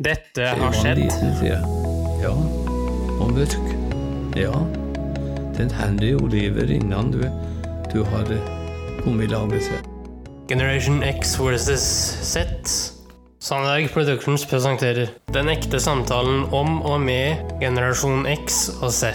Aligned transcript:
Dette 0.00 0.46
har 0.56 0.72
skjedd. 0.72 1.02
Ja, 2.22 2.30
og 3.20 3.34
mørk. 3.36 3.66
Ja, 4.38 4.54
den 5.58 5.68
Henry 5.76 6.14
Oliver 6.16 6.72
innan 6.72 7.10
du, 7.12 7.20
du 7.92 7.98
har 8.08 8.32
kommet 9.02 9.26
i 9.26 9.28
lag 9.28 9.44
med 9.50 9.60
seg. 9.66 9.84
Generation 10.48 11.02
X 11.04 11.36
versus 11.36 11.84
Z. 12.24 12.46
Sandberg 13.44 13.92
Productions 13.92 14.46
presenterer 14.48 15.12
Den 15.36 15.52
ekte 15.52 15.76
samtalen 15.84 16.46
om 16.48 16.80
og 16.80 16.96
med 17.04 17.44
generasjon 17.60 18.24
X 18.38 18.70
og 18.80 18.94
Z. 18.96 19.12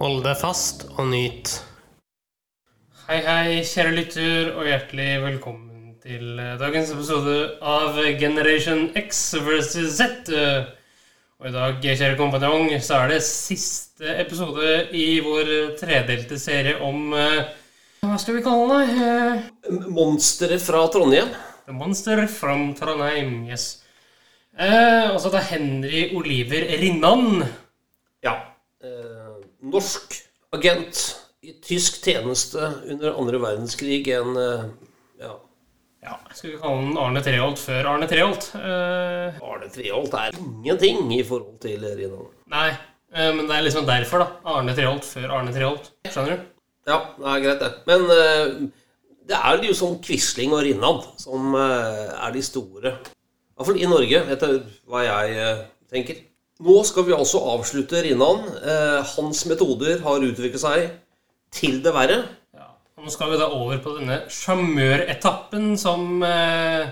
Hold 0.00 0.22
deg 0.24 0.40
fast 0.40 0.88
og 0.96 1.10
nyt. 1.12 1.58
Hei, 3.10 3.20
hei, 3.26 3.58
kjære 3.68 3.98
lytter, 3.98 4.54
og 4.56 4.64
hjertelig 4.64 5.18
velkommen 5.26 5.69
til 6.02 6.38
eh, 6.40 6.56
dagens 6.60 6.92
episode 6.94 7.36
av 7.60 7.98
Generation 8.20 8.88
X 8.96 9.22
versus 9.44 9.98
Z. 9.98 10.30
Og 11.40 11.48
i 11.48 11.52
dag, 11.54 11.78
kjære 11.80 12.18
kompanjong, 12.18 12.72
så 12.84 12.98
er 13.00 13.14
det 13.14 13.22
siste 13.24 14.16
episode 14.20 14.90
i 14.96 15.20
vår 15.24 15.76
tredelte 15.80 16.36
serie 16.40 16.74
om 16.84 17.14
eh, 17.16 17.46
Hva 18.04 18.18
skal 18.20 18.36
vi 18.36 18.42
kalle? 18.44 18.80
Eh, 18.84 19.78
Monsteret 19.88 20.60
fra 20.60 20.82
Trondheim. 20.92 21.30
The 21.64 21.76
Monster 21.76 22.26
from 22.28 22.74
Trondheim, 22.76 23.46
yes. 23.48 23.78
Eh, 24.52 25.08
og 25.14 25.20
så 25.22 25.30
er 25.32 25.48
Henry 25.52 26.02
Oliver 26.18 26.68
Rinnan. 26.80 27.44
Ja. 28.24 28.36
Eh, 28.84 29.40
norsk 29.64 30.16
agent 30.52 31.00
i 31.40 31.54
tysk 31.64 32.02
tjeneste 32.04 32.68
under 32.90 33.16
andre 33.16 33.40
verdenskrig. 33.40 34.02
En 34.12 34.36
eh, 34.36 34.68
ja, 36.00 36.16
skal 36.32 36.50
vi 36.54 36.58
kalle 36.60 36.78
han 36.80 37.00
Arne 37.00 37.22
Treholt 37.24 37.60
før 37.60 37.88
Arne 37.92 38.08
Treholt? 38.08 38.46
Eh, 38.56 39.40
Arne 39.44 39.68
Treholt 39.74 40.14
er 40.16 40.38
ingenting 40.40 41.10
i 41.18 41.22
forhold 41.26 41.58
til 41.62 41.84
Rinnan. 41.84 42.30
nei, 42.54 42.68
eh, 43.12 43.30
men 43.36 43.46
det 43.46 43.56
er 43.56 43.66
liksom 43.66 43.88
derfor, 43.88 44.24
da. 44.24 44.54
Arne 44.56 44.74
Treholt 44.76 45.04
før 45.04 45.36
Arne 45.38 45.52
Treholt. 45.54 45.90
Skjønner 46.08 46.38
du? 46.38 46.46
Ja, 46.88 47.02
det 47.18 47.28
er 47.34 47.44
greit, 47.44 47.60
det. 47.60 47.72
Men 47.90 48.06
eh, 48.16 48.70
det 49.30 49.38
er 49.38 49.62
jo 49.68 49.76
sånn 49.76 50.00
Quisling 50.02 50.54
og 50.56 50.64
Rinnan 50.66 51.02
som 51.20 51.54
eh, 51.54 52.08
er 52.16 52.32
de 52.34 52.42
store. 52.42 52.96
Iallfall 53.60 53.78
i 53.78 53.90
Norge, 53.90 54.24
etter 54.32 54.56
hva 54.88 55.04
jeg 55.04 55.36
eh, 55.36 55.62
tenker. 55.92 56.24
Nå 56.64 56.80
skal 56.88 57.06
vi 57.06 57.14
altså 57.16 57.40
avslutte 57.54 58.00
Rinnan. 58.04 58.42
Eh, 58.64 58.98
hans 59.14 59.44
metoder 59.48 60.00
har 60.04 60.24
utviklet 60.24 60.64
seg 60.64 60.88
til 61.52 61.80
det 61.84 61.92
verre. 61.92 62.22
Og 63.00 63.06
nå 63.08 63.12
skal 63.14 63.30
vi 63.32 63.36
da 63.40 63.46
over 63.56 63.78
på 63.80 63.94
denne 63.96 64.16
sjarmøretappen 64.28 65.70
som 65.80 66.20
eh, 66.20 66.90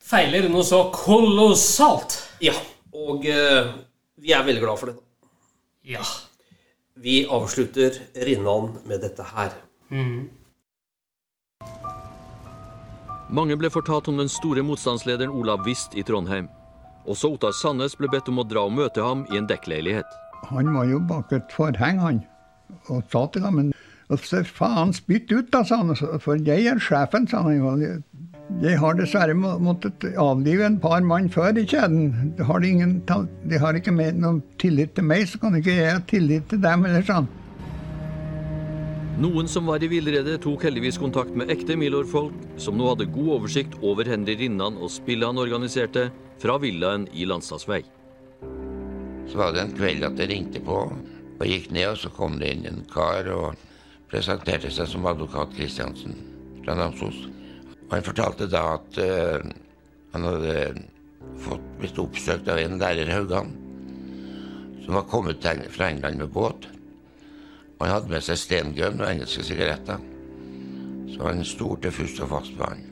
feiler 0.00 0.46
noe 0.48 0.64
så 0.64 0.78
kolossalt. 0.94 2.16
Ja, 2.40 2.54
og 2.96 3.26
eh, 3.28 3.68
vi 4.16 4.32
er 4.32 4.46
veldig 4.46 4.62
glad 4.62 4.80
for 4.80 4.88
det. 4.88 4.94
Ja. 5.92 6.00
Vi 6.96 7.18
avslutter 7.28 7.98
Rinnan 8.24 8.78
med 8.88 9.04
dette 9.04 9.26
her. 9.34 9.52
Mange 13.28 13.60
ble 13.60 13.68
fortalt 13.76 14.08
om 14.08 14.24
den 14.24 14.32
store 14.32 14.64
motstandslederen 14.64 15.36
Olav 15.36 15.68
Wist 15.68 16.00
i 16.00 16.06
Trondheim. 16.06 16.48
Også 17.04 17.34
Ottar 17.36 17.52
Sandnes 17.60 17.98
ble 18.00 18.08
bedt 18.08 18.32
om 18.32 18.40
å 18.40 18.48
dra 18.48 18.64
og 18.64 18.72
møte 18.80 19.04
ham 19.04 19.28
i 19.28 19.36
en 19.36 19.52
dekkleilighet. 19.52 20.08
Han 20.48 20.72
var 20.72 20.88
jo 20.88 21.04
bak 21.12 21.36
et 21.36 21.52
forheng, 21.52 22.00
han, 22.00 22.24
og 22.88 23.04
sa 23.12 23.26
til 23.28 23.44
ham 23.44 23.60
men, 23.60 23.72
og 24.10 24.22
så 24.26 24.42
faen, 24.42 24.92
spytt 24.94 25.30
ut, 25.30 25.50
da, 25.54 25.62
sa 25.66 25.80
han. 25.84 25.94
For 26.22 26.40
jeg 26.42 26.66
er 26.66 26.82
sjefen, 26.82 27.28
sa 27.30 27.44
han. 27.46 28.02
Jeg 28.58 28.78
har 28.82 28.96
dessverre 28.98 29.36
måttet 29.38 30.02
avlive 30.18 30.66
en 30.66 30.80
par 30.82 31.04
mann 31.06 31.28
før 31.30 31.54
i 31.54 31.62
kjeden. 31.62 32.32
De 32.36 32.46
har, 32.48 32.64
ingen, 32.66 32.96
de 33.06 33.60
har 33.62 33.78
ikke 33.78 33.94
noen 33.94 34.40
tillit 34.58 34.96
til 34.96 35.06
meg, 35.06 35.28
så 35.30 35.38
kan 35.38 35.54
ikke 35.54 35.76
jeg 35.76 35.94
ha 35.94 36.02
tillit 36.10 36.50
til 36.50 36.58
dem, 36.64 36.88
eller 36.88 37.06
sånn. 37.06 37.30
Noen 39.20 39.46
som 39.52 39.68
var 39.68 39.84
i 39.84 39.90
villrede, 39.92 40.38
tok 40.42 40.62
heldigvis 40.64 40.98
kontakt 40.98 41.34
med 41.36 41.52
ekte 41.52 41.76
Milorg-folk, 41.78 42.34
som 42.58 42.78
nå 42.80 42.90
hadde 42.90 43.10
god 43.14 43.32
oversikt 43.36 43.78
over 43.84 44.08
Henry 44.08 44.34
Rinnan 44.40 44.78
og 44.80 44.90
spillet 44.90 45.28
han 45.28 45.38
organiserte, 45.42 46.08
fra 46.40 46.56
villaen 46.56 47.04
i 47.12 47.26
Landstadsvei. 47.28 47.82
Så 49.28 49.38
var 49.38 49.52
det 49.52 49.66
en 49.66 49.74
kveld 49.76 50.06
at 50.08 50.18
jeg 50.18 50.32
ringte 50.32 50.62
på 50.64 50.86
og 50.88 51.42
gikk 51.46 51.68
ned, 51.70 51.92
og 51.92 51.98
så 52.00 52.10
kom 52.16 52.40
det 52.40 52.54
inn 52.54 52.64
en 52.70 52.80
kar 52.90 53.28
og 53.34 53.69
presenterte 54.10 54.70
seg 54.74 54.88
som 54.90 55.06
advokat 55.06 55.54
Kristiansen 55.56 56.16
fra 56.64 56.76
Namsos. 56.78 57.16
Han 57.90 58.06
fortalte 58.06 58.48
da 58.50 58.64
at 58.76 58.98
uh, 59.02 59.46
han 60.14 60.26
hadde 60.26 60.54
fått 61.40 61.66
blitt 61.78 61.98
oppsøkt 62.02 62.50
av 62.50 62.58
en 62.58 62.78
lærer 62.80 63.10
Haugan, 63.14 63.52
som 64.84 64.98
var 64.98 65.08
kommet 65.10 65.42
til, 65.44 65.62
fra 65.70 65.90
England 65.90 66.18
med 66.22 66.32
båt. 66.34 66.66
Han 67.80 67.92
hadde 67.94 68.12
med 68.12 68.24
seg 68.26 68.38
stengun 68.38 69.00
og 69.00 69.08
engelske 69.08 69.44
sigaretter. 69.46 70.00
Så 71.10 71.26
han 71.26 71.44
stolte 71.46 71.92
først 71.94 72.20
og 72.24 72.32
fast 72.34 72.56
på 72.58 72.66
han. 72.66 72.82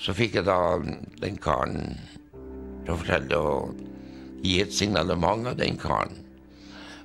Så 0.00 0.14
fikk 0.16 0.38
jeg 0.38 0.48
da 0.48 0.58
den 1.20 1.38
karen 1.40 1.94
til 2.84 2.94
å 2.94 2.98
fortelle 3.00 3.40
og 3.40 3.80
gi 4.44 4.58
et 4.62 4.74
signalement 4.74 5.48
av 5.50 5.58
den 5.60 5.78
karen. 5.80 6.14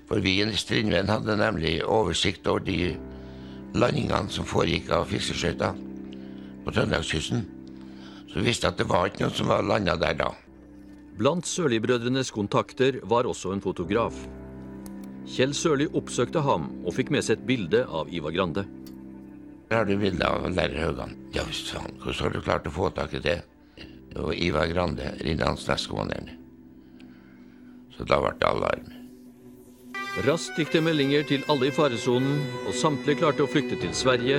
For 0.09 0.21
vi 0.23 0.37
i 0.43 0.59
Strindveien 0.59 1.09
hadde 1.09 1.37
nemlig 1.39 1.79
oversikt 1.83 2.47
over 2.47 2.63
de 2.67 2.93
landingene 3.75 4.31
som 4.31 4.47
foregikk 4.47 4.89
av 4.95 5.09
fiskeskøyter 5.11 5.75
på 6.65 6.73
Trøndelagskysten. 6.73 7.43
Så 8.31 8.39
vi 8.39 8.47
visste 8.49 8.69
at 8.71 8.79
det 8.79 8.87
var 8.89 9.09
ikke 9.09 9.25
noen 9.25 9.35
som 9.35 9.51
var 9.51 9.65
landa 9.65 9.97
der 9.99 10.17
da. 10.19 10.31
Blant 11.15 11.47
Sørli-brødrenes 11.47 12.31
kontakter 12.35 12.99
var 13.07 13.27
også 13.29 13.53
en 13.55 13.63
fotograf. 13.63 14.15
Kjell 15.25 15.53
Sørli 15.57 15.87
oppsøkte 15.95 16.43
ham 16.45 16.67
og 16.83 16.95
fikk 16.97 17.11
med 17.15 17.25
seg 17.25 17.39
et 17.39 17.45
bilde 17.47 17.85
av 17.87 18.11
Ivar 18.13 18.35
Grande. 18.35 18.65
Her 19.71 19.81
har 19.81 19.87
du 19.89 19.95
bilde 19.97 20.27
av 20.27 20.49
lærer 20.51 20.83
Haugan. 20.83 21.15
Ja 21.33 21.45
visst 21.47 21.71
faen, 21.73 21.95
hvordan 22.03 22.27
har 22.27 22.35
du 22.35 22.43
klart 22.45 22.67
å 22.69 22.75
få 22.75 22.91
tak 22.93 23.15
i 23.17 23.23
det? 23.23 23.39
Og 24.21 24.35
Ivar 24.37 24.69
Grande, 24.71 25.15
Rinnans 25.25 25.65
nestkommanderende. 25.67 26.35
Så 27.95 28.05
da 28.07 28.19
ble 28.21 28.35
det 28.39 28.51
alarm. 28.51 28.91
Raskt 30.23 30.55
gikk 30.55 30.69
det 30.71 30.79
meldinger 30.79 31.25
til 31.27 31.41
alle 31.51 31.67
i 31.67 31.73
faresonen, 31.75 32.37
og 32.63 32.75
samtlige 32.79 33.19
klarte 33.19 33.43
å 33.43 33.49
flykte 33.51 33.75
til 33.81 33.91
Sverige. 33.91 34.37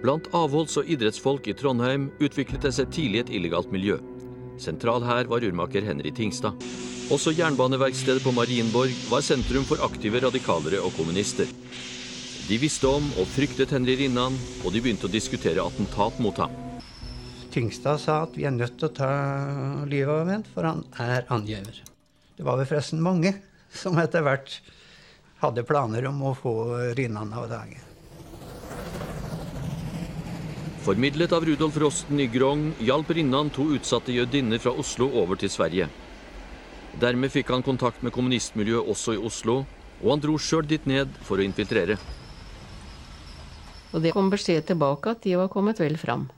Blant 0.00 0.30
avholds- 0.32 0.78
og 0.80 0.88
idrettsfolk 0.88 1.44
i 1.50 1.54
Trondheim 1.56 2.06
utviklet 2.24 2.62
det 2.64 2.70
seg 2.72 2.88
tidlig 2.88 3.20
et 3.20 3.32
illegalt 3.36 3.68
miljø. 3.68 3.98
Sentral 4.56 5.04
her 5.04 5.28
var 5.28 5.44
urmaker 5.44 5.84
Henry 5.84 6.08
Tingstad. 6.08 6.56
Også 7.12 7.34
jernbaneverkstedet 7.36 8.24
på 8.24 8.32
Marienborg 8.32 8.94
var 9.10 9.20
sentrum 9.20 9.66
for 9.68 9.82
aktive 9.84 10.22
radikalere 10.24 10.80
og 10.80 10.96
kommunister. 10.96 11.50
De 12.48 12.56
visste 12.62 12.88
om 12.88 13.10
og 13.20 13.28
fryktet 13.34 13.74
Henry 13.76 13.98
Rinnan, 14.00 14.38
og 14.64 14.72
de 14.72 14.80
begynte 14.80 15.04
å 15.04 15.12
diskutere 15.12 15.66
attentat 15.68 16.16
mot 16.16 16.40
ham. 16.40 16.54
Tingstad 17.52 18.00
sa 18.00 18.22
at 18.24 18.32
vi 18.40 18.48
er 18.48 18.56
nødt 18.56 18.80
til 18.80 18.88
å 18.88 18.96
ta 19.02 19.12
livet 19.84 20.16
av 20.16 20.32
en, 20.32 20.48
for 20.54 20.64
han 20.64 20.82
er 20.96 21.28
angiver. 21.28 21.82
Det 22.36 22.44
var 22.44 22.56
vel 22.56 22.68
forresten 22.72 23.04
mange 23.04 23.34
som 23.72 23.98
etter 23.98 24.24
hvert 24.26 24.60
hadde 25.42 25.66
planer 25.68 26.06
om 26.08 26.22
å 26.22 26.34
få 26.36 26.54
Rinnan 26.96 27.32
av 27.36 27.48
dage. 27.50 27.82
Formidlet 30.86 31.32
av 31.34 31.44
Rudolf 31.44 31.76
Rosten 31.82 32.20
i 32.22 32.28
Grong 32.30 32.68
hjalp 32.78 33.08
Rinnan 33.10 33.50
to 33.50 33.64
utsatte 33.74 34.14
jødinner 34.14 34.60
fra 34.62 34.70
Oslo 34.70 35.08
over 35.18 35.38
til 35.40 35.50
Sverige. 35.50 35.88
Dermed 37.00 37.32
fikk 37.34 37.50
han 37.50 37.64
kontakt 37.66 38.04
med 38.06 38.14
kommunistmiljøet 38.14 38.86
også 38.94 39.16
i 39.16 39.18
Oslo, 39.18 39.64
og 40.02 40.12
han 40.12 40.22
dro 40.22 40.36
sjøl 40.38 40.68
dit 40.68 40.86
ned 40.86 41.10
for 41.26 41.40
å 41.40 41.44
infiltrere. 41.44 41.98
Og 43.90 44.02
det 44.04 44.14
kom 44.14 44.30
beskjed 44.30 44.68
tilbake 44.70 45.16
at 45.16 45.26
de 45.26 45.34
var 45.40 45.50
kommet 45.52 45.82
vel 45.82 45.98
fram. 46.00 46.28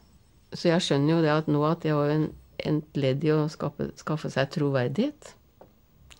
Så 0.56 0.71
jeg 0.71 0.87
skjønner 0.87 1.17
jo 1.17 1.21
det 1.27 1.34
at 1.34 1.53
nå 1.53 1.62
at 1.69 1.84
det 1.84 1.93
var 1.93 2.11
en, 2.15 2.31
en 2.65 2.81
ledd 2.97 3.28
i 3.28 3.34
å 3.34 3.44
skaffe, 3.53 3.91
skaffe 4.00 4.33
seg 4.33 4.49
troverdighet. 4.56 5.34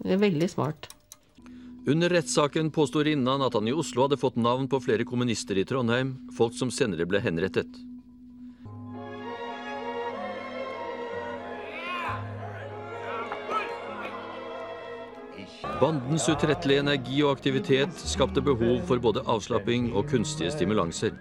Det 0.03 0.15
er 0.15 0.23
veldig 0.23 0.53
smart. 0.53 0.91
Under 1.89 2.09
rettssaken 2.09 2.71
påsto 2.71 3.03
Rinnan 3.03 3.43
at 3.43 3.55
han 3.55 3.69
i 3.69 3.73
Oslo 3.73 4.03
hadde 4.03 4.17
fått 4.21 4.37
navn 4.37 4.67
på 4.69 4.77
flere 4.85 5.07
kommunister 5.09 5.57
i 5.57 5.63
Trondheim, 5.65 6.11
folk 6.37 6.53
som 6.53 6.69
senere 6.69 7.07
ble 7.09 7.23
henrettet. 7.25 7.79
Bandens 15.81 16.29
utrettelige 16.29 16.83
energi 16.85 17.23
og 17.23 17.39
aktivitet 17.39 18.03
skapte 18.05 18.43
behov 18.45 18.83
for 18.91 19.01
både 19.01 19.23
avslapping 19.25 19.89
og 19.97 20.11
kunstige 20.13 20.53
stimulanser. 20.53 21.17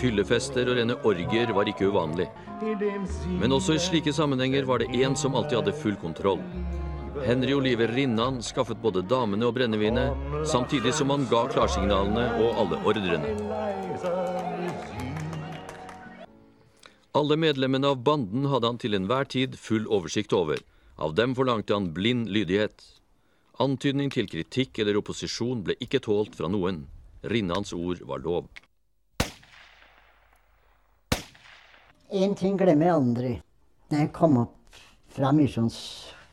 Fyllefester 0.00 0.66
og 0.66 0.80
rene 0.80 0.98
orgier 1.06 1.54
var 1.54 1.70
ikke 1.70 1.92
uvanlig. 1.92 2.26
Men 3.38 3.54
også 3.54 3.78
i 3.78 3.86
slike 3.86 4.16
sammenhenger 4.18 4.66
var 4.66 4.82
det 4.82 4.90
én 4.98 5.14
som 5.14 5.38
alltid 5.38 5.60
hadde 5.60 5.78
full 5.78 5.94
kontroll. 6.02 6.42
Henry 7.24 7.54
Oliver 7.54 7.88
Rinnan 7.88 8.42
skaffet 8.42 8.82
både 8.82 9.02
damene 9.06 9.48
og 9.48 9.56
brennevinet, 9.56 10.12
samtidig 10.46 10.92
som 10.94 11.10
han 11.14 11.26
ga 11.30 11.46
klarsignalene 11.48 12.28
og 12.44 12.62
alle 12.62 12.80
ordrene. 12.84 13.34
Alle 17.16 17.36
medlemmene 17.40 17.94
av 17.94 18.02
banden 18.04 18.44
hadde 18.52 18.68
han 18.68 18.80
til 18.82 18.98
enhver 18.98 19.24
tid 19.32 19.56
full 19.56 19.86
oversikt 19.88 20.34
over, 20.36 20.60
Av 20.96 21.14
dem 21.14 21.34
forlangte 21.36 21.74
han 21.74 21.90
blind 21.92 22.28
lydighet. 22.32 22.84
Antydning 23.60 24.08
til 24.12 24.28
kritikk 24.32 24.78
eller 24.80 24.96
opposisjon 25.00 25.62
ble 25.64 25.76
ikke 25.80 26.00
tålt 26.04 26.36
fra 26.38 26.48
noen. 26.48 26.86
Rinnans 27.20 27.74
ord 27.76 28.00
var 28.08 28.22
lov. 28.24 28.48
En 32.16 32.36
ting 32.38 32.56
glemmer 32.56 32.88
jeg 32.88 32.96
aldri. 32.96 33.32
Da 33.90 34.04
jeg 34.04 34.12
kom 34.16 34.40
opp 34.40 34.80
fra 35.12 35.32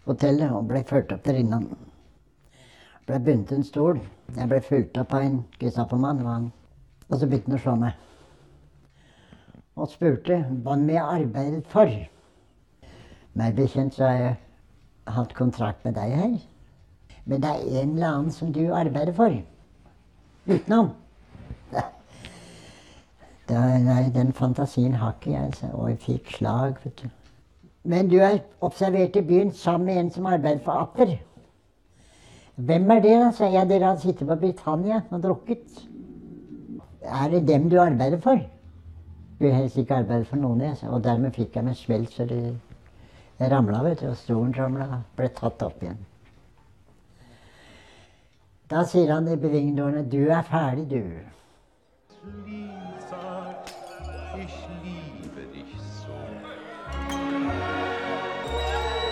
Misjonshotellet 0.03 0.51
og 0.51 0.65
ble 0.67 0.83
ført 0.83 1.11
opp 1.15 1.23
til 1.23 1.37
Rinnan. 1.37 1.67
Ble 3.07 3.19
bundet 3.23 3.51
en 3.55 3.63
stol. 3.63 4.01
Jeg 4.35 4.49
ble 4.49 4.59
fulgt 4.61 4.97
opp 4.97 5.13
av 5.13 5.21
en 5.23 5.45
gestapomann. 5.59 6.51
og, 7.09 7.19
så 7.19 7.25
begynte 7.27 7.51
han 7.51 7.55
å 7.55 7.61
slå 7.61 7.75
meg. 7.75 7.93
Og 9.75 9.89
spurte 9.89 10.45
hva 10.63 10.75
vi 10.75 10.97
arbeidet 10.97 11.65
for. 11.67 11.87
Meg 13.33 13.55
bekjent 13.55 13.93
så 13.93 14.03
har 14.03 14.19
jeg 14.19 14.35
hatt 15.07 15.33
kontrakt 15.33 15.85
med 15.85 15.95
deg 15.95 16.11
her. 16.11 16.37
Men 17.25 17.41
det 17.41 17.49
er 17.49 17.81
en 17.81 17.95
eller 17.95 18.07
annen 18.07 18.31
som 18.31 18.51
du 18.51 18.73
arbeider 18.73 19.13
for. 19.13 19.31
Utenom. 20.47 20.91
Nei, 23.87 24.09
den 24.11 24.33
fantasien 24.33 24.93
har 24.99 25.15
ikke 25.15 25.31
jeg. 25.31 25.73
Og 25.73 25.89
jeg 25.89 25.99
fikk 25.99 26.35
slag, 26.37 26.75
vet 26.83 27.03
du. 27.03 27.22
Men 27.83 28.07
du 28.07 28.17
er 28.23 28.39
observert 28.63 29.15
i 29.19 29.21
byen 29.27 29.51
sammen 29.51 29.85
med 29.85 29.99
en 29.99 30.11
som 30.11 30.25
arbeider 30.25 30.63
for 30.63 30.71
Aper. 30.71 31.17
Hvem 32.55 32.91
er 32.91 32.99
det, 33.01 33.15
da? 33.19 33.31
sa 33.31 33.49
jeg. 33.49 33.69
Dere 33.69 33.89
har 33.89 33.97
sittet 33.97 34.27
på 34.27 34.35
Britannia 34.39 35.01
og 35.11 35.23
drukket. 35.23 35.81
Er 37.03 37.29
det 37.29 37.47
dem 37.47 37.69
du 37.69 37.79
arbeider 37.81 38.21
for? 38.23 38.39
Du 39.39 39.45
vil 39.45 39.53
helst 39.53 39.77
ikke 39.77 39.95
arbeide 39.95 40.25
for 40.25 40.39
noen, 40.39 40.61
jeg. 40.61 40.77
sa. 40.77 40.87
Og 40.87 41.03
dermed 41.03 41.35
fikk 41.35 41.55
jeg 41.55 41.67
meg 41.67 41.75
smell 41.75 42.07
så 42.07 42.25
det 42.29 42.39
jeg 43.39 43.51
ramla, 43.51 43.83
vet 43.83 43.99
du. 43.99 44.07
Og 44.13 44.17
stolen 44.17 44.55
ramla. 44.57 45.01
Ble 45.17 45.29
tatt 45.35 45.65
opp 45.65 45.83
igjen. 45.83 45.99
Da 48.71 48.85
sier 48.87 49.11
han 49.11 49.27
i 49.27 49.35
bevingende 49.35 50.05
Du 50.11 50.21
er 50.29 50.41
ferdig, 50.47 50.89
du. 50.89 51.03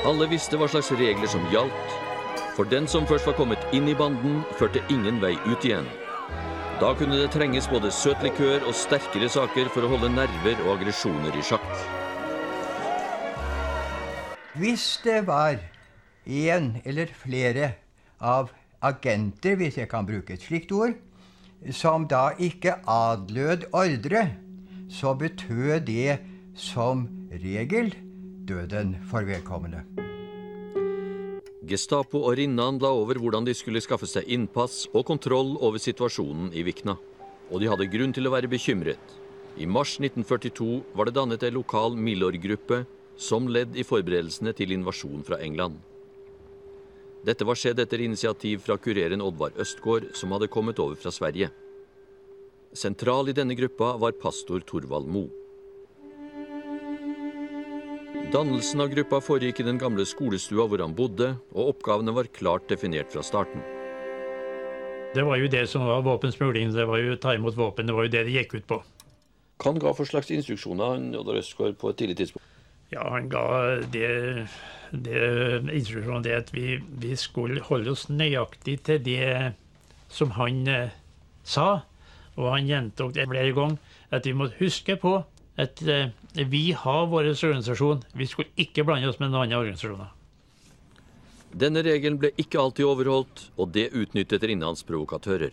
Alle 0.02 0.26
visste 0.26 0.58
hva 0.58 0.66
slags 0.66 0.88
regler 0.98 1.30
som 1.30 1.44
gjaldt. 1.52 1.92
For 2.56 2.66
den 2.66 2.88
som 2.90 3.06
først 3.06 3.28
var 3.30 3.36
kommet 3.38 3.62
inn 3.70 3.86
i 3.86 3.94
banden, 3.94 4.40
førte 4.58 4.82
ingen 4.90 5.20
vei 5.22 5.36
ut 5.46 5.62
igjen. 5.62 5.86
Da 6.82 6.90
kunne 6.98 7.20
det 7.20 7.30
trenges 7.36 7.68
både 7.70 7.92
søt 7.94 8.24
likør 8.26 8.66
og 8.66 8.74
sterkere 8.74 9.30
saker 9.30 9.70
for 9.70 9.86
å 9.86 9.92
holde 9.94 10.10
nerver 10.10 10.58
og 10.66 10.72
aggresjoner 10.80 11.38
i 11.38 11.46
sjakk. 11.46 11.70
Hvis 14.58 14.88
det 15.06 15.22
var 15.30 15.62
en 16.26 16.74
eller 16.82 17.14
flere 17.22 17.76
av 18.18 18.50
agenter, 18.82 19.54
hvis 19.62 19.78
jeg 19.84 19.94
kan 19.94 20.10
bruke 20.10 20.34
et 20.34 20.50
slikt 20.50 20.74
ord, 20.74 20.98
som 21.70 22.10
da 22.10 22.32
ikke 22.42 22.80
adlød 22.90 23.70
ordre, 23.70 24.32
så 24.90 25.14
betød 25.14 25.86
det 25.94 26.18
som 26.58 27.06
regel 27.30 27.94
døden 28.52 28.96
for 29.10 29.24
vedkommende. 29.28 29.84
Gestapo 31.72 32.20
og 32.28 32.36
Rinnan 32.38 32.80
la 32.82 32.90
over 32.92 33.20
hvordan 33.22 33.46
de 33.48 33.54
skulle 33.56 33.82
skaffe 33.84 34.10
seg 34.10 34.28
innpass 34.28 34.88
og 34.92 35.06
kontroll 35.08 35.54
over 35.62 35.80
situasjonen 35.80 36.50
i 36.58 36.66
Vikna. 36.68 36.98
Og 37.52 37.62
de 37.62 37.70
hadde 37.72 37.90
grunn 37.94 38.12
til 38.16 38.28
å 38.28 38.34
være 38.34 38.50
bekymret. 38.52 39.16
I 39.58 39.68
mars 39.68 39.98
1942 40.00 40.82
var 40.96 41.08
det 41.08 41.16
dannet 41.16 41.44
en 41.44 41.56
lokal 41.56 41.96
Milorg-gruppe 41.96 42.84
som 43.16 43.48
ledd 43.48 43.76
i 43.78 43.86
forberedelsene 43.88 44.54
til 44.58 44.74
invasjon 44.76 45.24
fra 45.28 45.40
England. 45.44 45.80
Dette 47.24 47.46
var 47.46 47.60
skjedd 47.60 47.80
etter 47.84 48.02
initiativ 48.02 48.64
fra 48.66 48.80
kureren 48.82 49.22
Oddvar 49.22 49.54
Østgård, 49.62 50.10
som 50.18 50.34
hadde 50.34 50.50
kommet 50.50 50.80
over 50.82 50.98
fra 50.98 51.12
Sverige. 51.14 51.52
Sentral 52.74 53.30
i 53.30 53.36
denne 53.38 53.56
gruppa 53.60 53.94
var 54.02 54.18
pastor 54.18 54.64
Torvald 54.66 55.12
Moe. 55.12 55.41
Dannelsen 58.32 58.80
av 58.80 58.88
gruppa 58.88 59.18
foregikk 59.20 59.58
i 59.60 59.64
den 59.68 59.80
gamle 59.80 60.06
skolestua 60.08 60.64
hvor 60.72 60.80
han 60.80 60.94
bodde, 60.96 61.34
og 61.52 61.74
oppgavene 61.74 62.14
var 62.16 62.30
klart 62.32 62.70
definert 62.70 63.12
fra 63.12 63.20
starten. 63.28 63.60
Det 65.12 65.26
var 65.28 65.36
jo 65.42 65.50
det 65.52 65.66
som 65.68 65.84
var 65.84 66.06
våpensmugling. 66.06 66.72
Det 66.72 66.86
var 66.88 67.02
jo 67.04 67.18
ta 67.20 67.34
imot 67.36 67.58
våpen. 67.60 67.90
Det 67.90 67.96
var 67.98 68.08
jo 68.08 68.14
det 68.14 68.22
det 68.30 68.36
gikk 68.38 68.56
ut 68.56 68.68
på. 68.70 68.78
Hva 69.60 69.74
han 69.74 69.82
ga 69.84 69.92
for 69.98 70.08
slags 70.08 70.32
instruksjoner 70.32 70.94
han 70.94 71.10
Oddvar 71.20 71.42
Østgård 71.42 71.76
på 71.82 71.92
et 71.92 72.00
tidlig 72.00 72.16
tidspunkt? 72.22 72.48
Ja, 72.94 73.04
han 73.12 73.28
ga 73.32 73.44
det, 73.92 74.08
det 74.96 75.20
instruksjonen 75.68 76.24
det 76.24 76.38
at 76.38 76.56
vi, 76.56 76.80
vi 77.04 77.20
skulle 77.20 77.60
holde 77.68 77.92
oss 77.92 78.08
nøyaktig 78.08 78.78
til 78.88 79.04
det 79.04 79.28
som 80.08 80.32
han 80.40 80.64
eh, 80.72 80.96
sa. 81.44 81.82
Og 82.40 82.48
han 82.54 82.72
gjentok 82.72 83.12
det 83.20 83.28
flere 83.28 83.52
ganger 83.60 84.00
at 84.16 84.24
vi 84.24 84.38
måtte 84.40 84.64
huske 84.64 84.96
på 85.04 85.18
at 85.60 85.82
eh, 85.82 86.14
vi 86.34 86.72
har 86.72 87.08
vår 87.12 87.32
organisasjon. 87.34 88.04
Vi 88.14 88.28
skulle 88.28 88.54
ikke 88.56 88.86
blande 88.88 89.10
oss 89.10 89.20
med 89.20 89.32
noen 89.32 89.48
andre 89.48 89.60
organisasjoner. 89.66 90.12
Denne 91.52 91.84
regelen 91.84 92.20
ble 92.20 92.32
ikke 92.40 92.62
alltid 92.62 92.88
overholdt, 92.88 93.50
og 93.60 93.74
det 93.76 93.90
utnyttet 93.92 94.44
Rinnans 94.48 94.86
provokatører. 94.88 95.52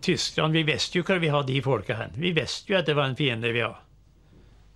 Tyskland, 0.00 0.54
vi 0.54 0.62
visste 0.64 1.00
jo 1.00 1.04
hvor 1.04 1.18
vi 1.20 1.32
hadde 1.32 1.52
de 1.52 1.62
folka 1.62 1.96
hen. 1.98 2.14
Vi 2.16 2.32
visste 2.36 2.72
jo 2.72 2.78
at 2.78 2.86
det 2.88 2.94
var 2.96 3.10
en 3.10 3.18
fiende 3.18 3.50
vi 3.52 3.64
hadde. 3.64 3.82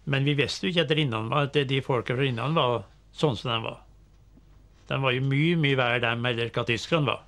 Men 0.04 0.26
vi 0.26 0.34
visste 0.36 0.66
jo 0.66 0.74
ikke 0.74 0.84
at 0.84 0.96
Rinnan 0.98 1.30
var, 1.30 1.48
at 1.48 1.68
de 1.68 1.80
folka 1.80 2.12
fra 2.12 2.26
Rinnan 2.26 2.56
var 2.58 2.82
sånn 3.16 3.38
som 3.40 3.54
de 3.54 3.60
var. 3.64 3.78
De 4.90 4.98
var 5.00 5.14
jo 5.16 5.22
mye, 5.24 5.54
mye 5.56 5.78
verre 5.80 6.02
dem 6.04 6.26
eller 6.28 6.50
hva 6.52 6.66
Tyskland 6.68 7.08
var. 7.08 7.22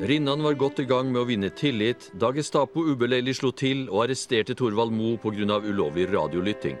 Rinnan 0.00 0.42
var 0.42 0.52
godt 0.52 0.78
i 0.78 0.84
gang 0.86 1.08
med 1.10 1.24
å 1.24 1.26
vinne 1.26 1.48
tillit 1.58 2.04
da 2.22 2.28
Gestapo 2.30 2.84
ubeleilig 2.86 3.32
slo 3.40 3.48
til 3.50 3.88
og 3.88 4.04
arresterte 4.04 4.54
Thorvald 4.54 4.94
Moe 4.94 5.18
pga. 5.18 5.58
ulovlig 5.58 6.06
radiolytting. 6.12 6.76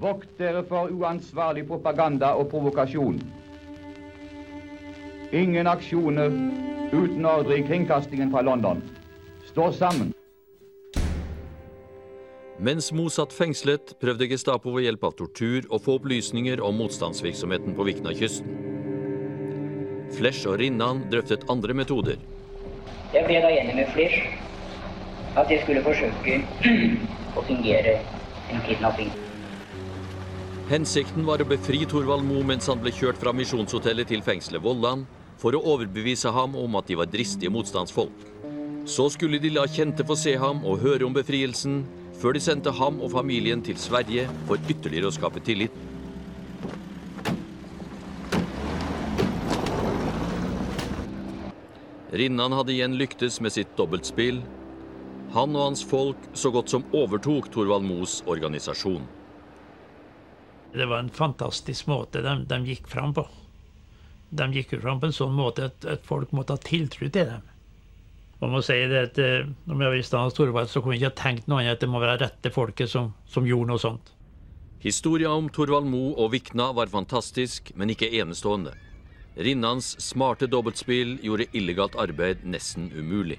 Vokt 0.00 0.28
dere 0.36 0.62
for 0.68 0.92
uansvarlig 0.92 1.64
propaganda 1.66 2.34
og 2.36 2.50
provokasjon. 2.50 3.16
Ingen 5.32 5.66
aksjoner 5.66 6.28
uten 6.92 7.24
ordre 7.24 7.56
i 7.56 7.64
kringkastingen 7.64 8.30
fra 8.30 8.44
London. 8.44 8.82
Stå 9.48 9.72
sammen. 9.72 10.12
Mens 12.60 12.92
Moe 12.92 13.08
satt 13.08 13.32
fengslet, 13.32 13.96
prøvde 14.00 14.28
Gestapo 14.28 14.76
ved 14.76 14.84
hjelp 14.84 15.02
av 15.04 15.16
tortur 15.16 15.64
å 15.72 15.80
få 15.80 15.96
opplysninger 15.96 16.60
om 16.60 16.76
motstandsvirksomheten 16.76 17.72
på 17.72 17.88
Vikna-kysten. 17.88 18.65
Flesch 20.14 20.46
og 20.46 20.60
Rinnan 20.60 21.02
drøftet 21.10 21.46
andre 21.50 21.74
metoder. 21.74 22.20
Jeg 23.14 23.26
ble 23.26 23.40
da 23.42 23.50
enig 23.50 23.74
med 23.78 23.90
Flesch 23.94 24.22
at 25.36 25.50
jeg 25.50 25.62
skulle 25.64 25.82
forsøke 25.84 26.38
å 27.38 27.44
fungere 27.46 27.98
en 28.52 28.62
kidnapping. 28.66 29.10
Hensikten 30.70 31.26
var 31.26 31.42
å 31.42 31.48
befri 31.48 31.84
Thorvald 31.86 32.26
Moe 32.26 32.46
mens 32.46 32.66
han 32.70 32.80
ble 32.82 32.90
kjørt 32.94 33.20
fra 33.20 33.34
misjonshotellet 33.36 34.08
til 34.10 34.24
fengselet 34.26 34.62
Vollan, 34.64 35.04
for 35.38 35.54
å 35.54 35.62
overbevise 35.74 36.32
ham 36.32 36.56
om 36.58 36.78
at 36.80 36.88
de 36.88 36.96
var 36.98 37.10
dristige 37.12 37.52
motstandsfolk. 37.52 38.24
Så 38.88 39.08
skulle 39.12 39.38
de 39.42 39.50
la 39.52 39.66
kjente 39.68 40.06
få 40.06 40.16
se 40.18 40.36
ham 40.40 40.62
og 40.64 40.80
høre 40.82 41.06
om 41.06 41.14
befrielsen, 41.14 41.82
før 42.20 42.34
de 42.36 42.42
sendte 42.42 42.72
ham 42.78 43.02
og 43.02 43.12
familien 43.12 43.62
til 43.62 43.76
Sverige 43.78 44.24
for 44.48 44.62
ytterligere 44.70 45.10
å 45.10 45.14
skape 45.14 45.42
tillit. 45.44 45.74
Rinnan 52.16 52.54
hadde 52.56 52.72
igjen 52.72 52.96
lyktes 52.96 53.40
med 53.44 53.52
sitt 53.52 53.74
dobbeltspill. 53.76 54.40
Han 55.34 55.56
og 55.56 55.66
hans 55.68 55.82
folk 55.84 56.28
så 56.32 56.52
godt 56.54 56.72
som 56.72 56.86
overtok 56.96 57.50
Thorvald 57.52 57.84
Moes 57.84 58.22
organisasjon. 58.30 59.04
Det 60.72 60.86
var 60.86 61.02
en 61.02 61.10
fantastisk 61.12 61.88
måte 61.90 62.22
de, 62.24 62.38
de 62.48 62.60
gikk 62.70 62.88
fram 62.88 63.12
på. 63.16 63.26
De 64.30 64.48
gikk 64.54 64.76
jo 64.76 64.80
fram 64.82 65.02
på 65.02 65.10
en 65.10 65.16
sånn 65.16 65.36
måte 65.36 65.68
at, 65.70 65.84
at 65.84 66.08
folk 66.08 66.32
måtte 66.36 66.56
ha 66.56 66.62
tiltro 66.62 67.08
til 67.08 67.30
dem. 67.34 67.44
Man 68.40 68.52
må 68.52 68.60
si 68.64 68.74
det 68.90 68.98
at 69.00 69.18
Om 69.18 69.78
Når 69.78 69.82
jeg 69.82 69.92
var 69.92 70.00
i 70.00 70.04
stand 70.04 70.28
hos 70.28 70.36
Torvald, 70.36 70.68
så 70.68 70.82
kunne 70.82 70.96
jeg 70.96 71.06
ikke 71.06 71.12
ha 71.12 71.20
tenkt 71.22 71.46
noe 71.48 71.62
annet 71.62 71.78
at 71.78 71.84
det 71.84 71.88
må 71.88 72.02
være 72.02 72.18
rette 72.20 72.52
folket 72.52 72.92
som, 72.92 73.14
som 73.28 73.48
gjorde 73.48 73.72
noe 73.72 73.80
sånt. 73.80 74.12
Historia 74.84 75.32
om 75.32 75.48
Thorvald 75.48 75.88
Moe 75.88 76.12
og 76.20 76.34
Vikna 76.34 76.68
var 76.76 76.92
fantastisk, 76.92 77.72
men 77.74 77.92
ikke 77.92 78.12
enestående. 78.20 78.74
Rinnans 79.36 79.94
smarte 80.00 80.48
dobbeltspill 80.48 81.18
gjorde 81.24 81.48
illegalt 81.52 81.96
arbeid 82.00 82.44
nesten 82.48 82.88
umulig. 82.96 83.36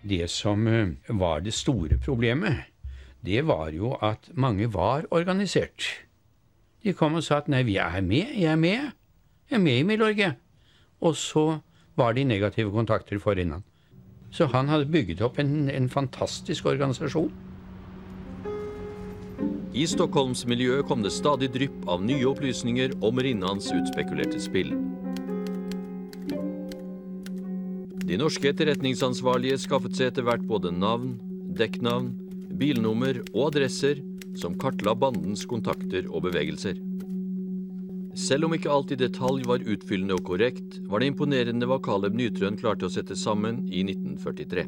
Det 0.00 0.24
som 0.32 0.66
eh, 0.66 0.94
var 1.08 1.42
det 1.44 1.52
store 1.52 1.98
problemet, 2.00 2.64
det 3.20 3.42
var 3.44 3.68
jo 3.76 3.92
at 4.00 4.30
mange 4.32 4.70
var 4.72 5.04
organisert. 5.10 5.84
De 6.80 6.94
kom 6.96 7.18
og 7.18 7.26
sa 7.26 7.42
at 7.42 7.50
nei, 7.52 7.60
vi 7.68 7.76
er 7.76 8.00
med, 8.00 8.32
jeg 8.32 8.48
er 8.48 8.56
med, 8.56 8.94
jeg 9.50 9.58
er 9.58 9.64
med 9.66 9.82
i 9.82 9.84
Milorge. 9.84 10.30
Og 11.04 11.16
så 11.16 11.60
var 11.96 12.16
de 12.16 12.24
negative 12.24 12.72
kontakter 12.72 13.20
for 13.20 13.36
Rinnan. 13.36 13.64
Så 14.32 14.46
han 14.48 14.70
hadde 14.72 14.88
bygget 14.88 15.20
opp 15.20 15.38
en, 15.42 15.68
en 15.68 15.88
fantastisk 15.92 16.70
organisasjon. 16.70 17.32
I 19.70 19.84
Stockholmsmiljøet 19.86 20.82
kom 20.88 21.04
det 21.04 21.12
stadig 21.14 21.52
drypp 21.54 21.84
av 21.86 22.00
nye 22.02 22.24
opplysninger 22.26 22.96
om 23.06 23.20
Rinnans 23.22 23.68
utspekulerte 23.70 24.40
spill. 24.42 24.72
De 28.02 28.16
norske 28.18 28.50
etterretningsansvarlige 28.50 29.60
skaffet 29.62 29.94
seg 29.94 30.08
etter 30.10 30.26
hvert 30.26 30.42
både 30.48 30.72
navn, 30.74 31.12
dekknavn, 31.54 32.08
bilnummer 32.58 33.20
og 33.30 33.52
adresser 33.52 34.00
som 34.40 34.56
kartla 34.58 34.96
bandens 34.98 35.44
kontakter 35.46 36.08
og 36.10 36.24
bevegelser. 36.24 36.80
Selv 38.18 38.48
om 38.48 38.56
ikke 38.56 38.72
alt 38.74 38.90
i 38.90 38.98
detalj 38.98 39.46
var 39.46 39.62
utfyllende 39.62 40.16
og 40.18 40.24
korrekt, 40.32 40.80
var 40.90 40.98
det 40.98 41.12
imponerende 41.12 41.68
hva 41.70 41.78
Caleb 41.78 42.18
Nytrøen 42.18 42.58
klarte 42.58 42.88
å 42.88 42.90
sette 42.90 43.14
sammen 43.14 43.62
i 43.70 43.84
1943. 43.86 44.66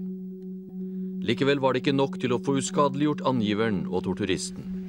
Likevel 1.27 1.59
var 1.63 1.75
det 1.75 1.83
ikke 1.83 1.97
nok 1.99 2.21
til 2.23 2.37
å 2.37 2.41
få 2.43 2.55
uskadeliggjort 2.63 3.27
angiveren 3.27 3.83
og 3.91 4.07
torturisten. 4.07 4.82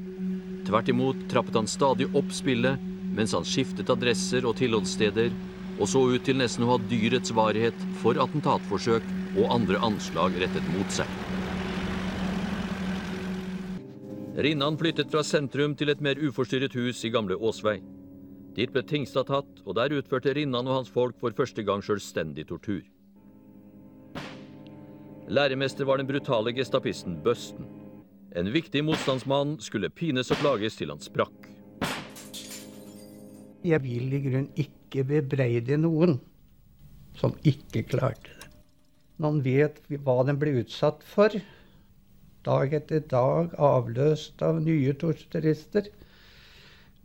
Tvert 0.63 0.89
imot 0.89 1.25
trappet 1.31 1.57
han 1.59 1.67
stadig 1.67 2.07
opp 2.15 2.31
spillet 2.31 2.91
mens 3.13 3.33
han 3.35 3.45
skiftet 3.45 3.89
adresser 3.93 4.45
og 4.47 4.55
tilholdssteder, 4.57 5.33
og 5.77 5.89
så 5.89 6.01
ut 6.13 6.23
til 6.25 6.37
nesten 6.39 6.65
å 6.65 6.73
ha 6.73 6.77
dyrets 6.89 7.33
varighet 7.35 7.85
for 8.01 8.17
attentatforsøk 8.21 9.05
og 9.35 9.51
andre 9.53 9.81
anslag 9.85 10.37
rettet 10.41 10.69
mot 10.73 10.93
seg. 10.93 11.09
Rinnan 14.33 14.79
flyttet 14.79 15.11
fra 15.13 15.21
sentrum 15.21 15.75
til 15.77 15.91
et 15.93 16.01
mer 16.01 16.17
uforstyrret 16.17 16.73
hus 16.73 17.03
i 17.05 17.11
gamle 17.13 17.37
Åsvei. 17.37 17.77
Dit 18.57 18.73
ble 18.73 18.81
Tingstad 18.85 19.29
tatt, 19.29 19.61
og 19.65 19.77
der 19.77 19.93
utførte 19.93 20.33
Rinnan 20.33 20.69
og 20.69 20.79
hans 20.79 20.89
folk 20.93 21.19
for 21.21 21.33
første 21.37 21.65
gang 21.65 21.85
selvstendig 21.85 22.47
tortur. 22.49 22.81
Læremester 25.29 25.85
var 25.85 26.01
den 26.01 26.09
brutale 26.09 26.53
gestapisten 26.53 27.21
Bøsten. 27.23 27.82
En 28.33 28.49
viktig 28.49 28.81
motstandsmann 28.81 29.59
skulle 29.61 29.91
pines 29.93 30.31
og 30.33 30.39
plages 30.41 30.77
til 30.79 30.89
han 30.89 31.01
sprakk. 31.03 31.49
Jeg 33.63 33.79
vil 33.83 34.15
i 34.17 34.21
grunnen 34.23 34.49
ikke 34.59 35.05
bebreide 35.07 35.77
noen 35.77 36.17
som 37.19 37.35
ikke 37.45 37.85
klarte 37.91 38.33
det. 38.39 38.49
Man 39.21 39.43
vet 39.45 39.77
hva 39.87 40.23
den 40.25 40.39
ble 40.41 40.55
utsatt 40.63 41.05
for. 41.05 41.35
Dag 42.43 42.73
etter 42.75 43.05
dag 43.07 43.53
avløst 43.61 44.41
av 44.43 44.57
nye 44.65 44.95
torturister 44.99 45.91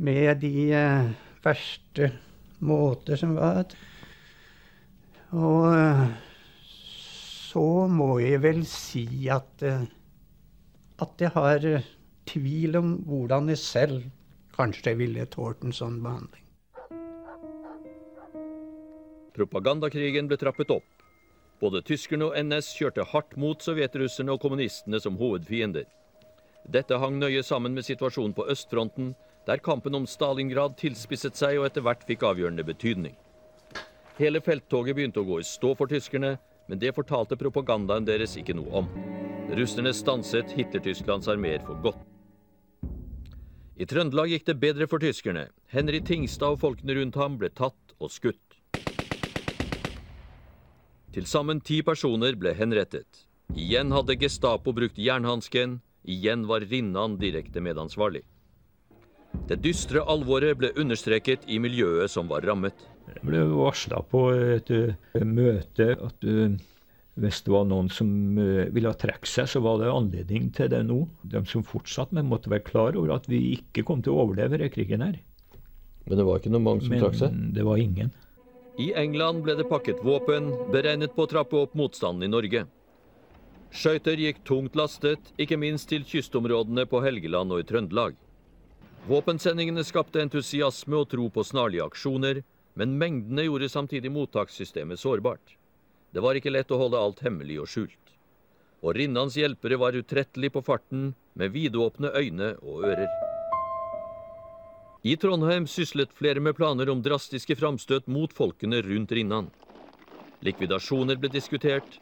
med 0.03 0.41
de 0.43 0.71
eh, 0.75 1.13
verste 1.45 2.09
måter 2.65 3.21
som 3.21 3.37
var. 3.37 3.69
Og 5.37 5.69
eh, 5.77 6.03
så 7.53 7.69
må 7.93 8.17
jeg 8.25 8.43
vel 8.43 8.65
si 8.69 9.07
at, 9.31 9.63
eh, 9.63 9.87
at 11.03 11.23
jeg 11.23 11.31
har 11.35 11.65
eh, 11.67 11.87
tvil 12.29 12.79
om 12.81 12.95
hvordan 13.07 13.49
jeg 13.53 13.63
selv 13.63 14.05
kanskje 14.57 14.97
ville 14.99 15.27
tålt 15.31 15.63
en 15.65 15.75
sånn 15.75 16.01
behandling. 16.03 16.45
Propagandakrigen 19.39 20.27
ble 20.27 20.39
trappet 20.41 20.73
opp. 20.75 20.87
Både 21.63 21.83
tyskerne 21.87 22.27
og 22.29 22.35
NS 22.39 22.73
kjørte 22.79 23.07
hardt 23.13 23.37
mot 23.39 23.63
sovjetrusserne 23.63 24.35
og 24.35 24.43
kommunistene 24.43 24.99
som 25.03 25.19
hovedfiender. 25.19 25.87
Dette 26.69 26.99
hang 26.99 27.19
nøye 27.19 27.43
sammen 27.47 27.75
med 27.75 27.87
situasjonen 27.87 28.35
på 28.35 28.47
østfronten, 28.51 29.15
der 29.47 29.63
kampen 29.63 29.95
om 29.95 30.07
Stalingrad 30.07 30.77
tilspisset 30.79 31.39
seg 31.39 31.61
og 31.61 31.69
etter 31.69 31.87
hvert 31.87 32.03
fikk 32.07 32.27
avgjørende 32.27 32.67
betydning. 32.67 33.15
Hele 34.19 34.43
felttoget 34.43 34.99
begynte 34.99 35.23
å 35.23 35.27
gå 35.27 35.39
i 35.41 35.47
stå 35.47 35.73
for 35.79 35.91
tyskerne, 35.91 36.35
men 36.69 36.81
det 36.81 36.95
fortalte 36.97 37.39
propagandaen 37.41 38.07
deres 38.07 38.37
ikke 38.39 38.57
noe 38.57 38.83
om. 38.83 38.91
Russerne 39.57 39.95
stanset 39.97 40.53
Hitler-Tysklands 40.57 41.29
armeer 41.33 41.65
for 41.65 41.81
godt. 41.83 42.05
I 43.79 43.87
Trøndelag 43.87 44.33
gikk 44.33 44.47
det 44.49 44.59
bedre 44.61 44.89
for 44.91 45.01
tyskerne. 45.01 45.47
Henry 45.71 46.01
Tingstad 46.05 46.57
og 46.57 46.63
folkene 46.65 46.97
rundt 46.99 47.17
ham 47.17 47.39
ble 47.41 47.49
tatt 47.55 47.95
og 48.03 48.11
skutt. 48.11 48.59
Til 51.15 51.27
sammen 51.31 51.63
ti 51.65 51.81
personer 51.87 52.37
ble 52.37 52.53
henrettet. 52.59 53.25
Igjen 53.57 53.95
hadde 53.95 54.19
Gestapo 54.21 54.75
brukt 54.77 54.99
jernhansken, 55.01 55.79
igjen 56.05 56.45
var 56.51 56.67
Rinnan 56.69 57.17
direkte 57.23 57.63
medansvarlig. 57.65 58.27
Det 59.49 59.59
dystre 59.65 60.03
alvoret 60.09 60.59
ble 60.61 60.71
understreket 60.77 61.47
i 61.49 61.59
miljøet 61.61 62.13
som 62.13 62.29
var 62.29 62.45
rammet. 62.45 62.77
Det 63.09 63.23
ble 63.25 63.45
varsla 63.51 64.03
på 64.11 64.27
et 64.37 64.73
uh, 64.73 64.93
møte 65.25 65.95
at 65.97 66.27
uh, 66.29 66.57
hvis 67.19 67.41
det 67.45 67.53
var 67.53 67.65
noen 67.69 67.89
som 67.93 68.11
uh, 68.39 68.69
ville 68.75 68.93
trekke 69.01 69.29
seg, 69.29 69.49
så 69.51 69.63
var 69.65 69.81
det 69.81 69.91
anledning 69.93 70.51
til 70.57 70.71
det 70.73 70.83
nå. 70.89 71.01
De 71.25 71.43
som 71.49 71.65
fortsatte 71.67 72.17
med, 72.17 72.29
måtte 72.29 72.53
være 72.53 72.67
klar 72.69 72.99
over 73.01 73.17
at 73.17 73.29
vi 73.31 73.57
ikke 73.57 73.87
kom 73.89 74.05
til 74.05 74.15
å 74.15 74.27
overleve 74.27 74.57
denne 74.57 74.73
krigen 74.73 75.05
her. 75.05 75.19
Men 76.09 76.21
det 76.21 76.29
var 76.29 76.41
ikke 76.41 76.53
noe 76.53 76.65
mange 76.65 76.85
som 76.85 76.95
Men 76.95 77.05
trakk 77.05 77.19
seg? 77.21 77.41
det 77.57 77.65
var 77.69 77.81
ingen. 77.81 78.13
I 78.79 78.93
England 78.95 79.43
ble 79.43 79.57
det 79.59 79.67
pakket 79.69 80.05
våpen, 80.07 80.53
beregnet 80.73 81.17
på 81.17 81.25
å 81.27 81.31
trappe 81.31 81.57
opp 81.59 81.73
motstanden 81.77 82.29
i 82.29 82.31
Norge. 82.31 82.63
Skøyter 83.75 84.21
gikk 84.21 84.45
tungt 84.49 84.79
lastet, 84.79 85.33
ikke 85.37 85.59
minst 85.61 85.91
til 85.91 86.07
kystområdene 86.09 86.87
på 86.89 87.03
Helgeland 87.05 87.53
og 87.53 87.65
i 87.65 87.67
Trøndelag. 87.69 88.15
Våpensendingene 89.07 89.85
skapte 89.87 90.21
entusiasme 90.23 90.99
og 90.99 91.09
tro 91.13 91.29
på 91.31 91.45
snarlige 91.47 91.87
aksjoner, 91.87 92.43
men 92.79 92.99
mengdene 92.99 93.47
gjorde 93.47 93.71
samtidig 93.71 94.11
mottakssystemet 94.15 95.01
sårbart. 95.01 95.55
Det 96.11 96.23
var 96.25 96.39
ikke 96.39 96.53
lett 96.53 96.71
å 96.73 96.79
holde 96.81 96.99
alt 96.99 97.23
hemmelig 97.25 97.61
og 97.63 97.71
skjult. 97.71 98.13
Og 98.83 98.95
Rinnans 98.95 99.37
hjelpere 99.37 99.79
var 99.81 99.97
utrettelig 99.99 100.53
på 100.55 100.63
farten, 100.65 101.13
med 101.39 101.53
vidåpne 101.55 102.11
øyne 102.19 102.55
og 102.63 102.87
ører. 102.89 103.11
I 105.07 105.15
Trondheim 105.17 105.69
syslet 105.71 106.11
flere 106.15 106.43
med 106.43 106.57
planer 106.59 106.91
om 106.91 107.03
drastiske 107.03 107.55
framstøt 107.59 108.09
mot 108.11 108.33
folkene 108.35 108.81
rundt 108.83 109.15
Rinnan. 109.15 109.53
Likvidasjoner 110.43 111.19
ble 111.19 111.31
diskutert. 111.31 112.01